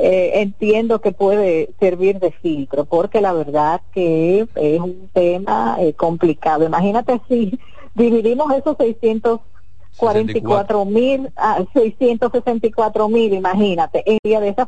[0.03, 5.93] eh, entiendo que puede servir de filtro, porque la verdad que es un tema eh,
[5.93, 6.65] complicado.
[6.65, 7.59] Imagínate si
[7.93, 14.67] dividimos esos 644 mil a 664 mil, imagínate, en día de esas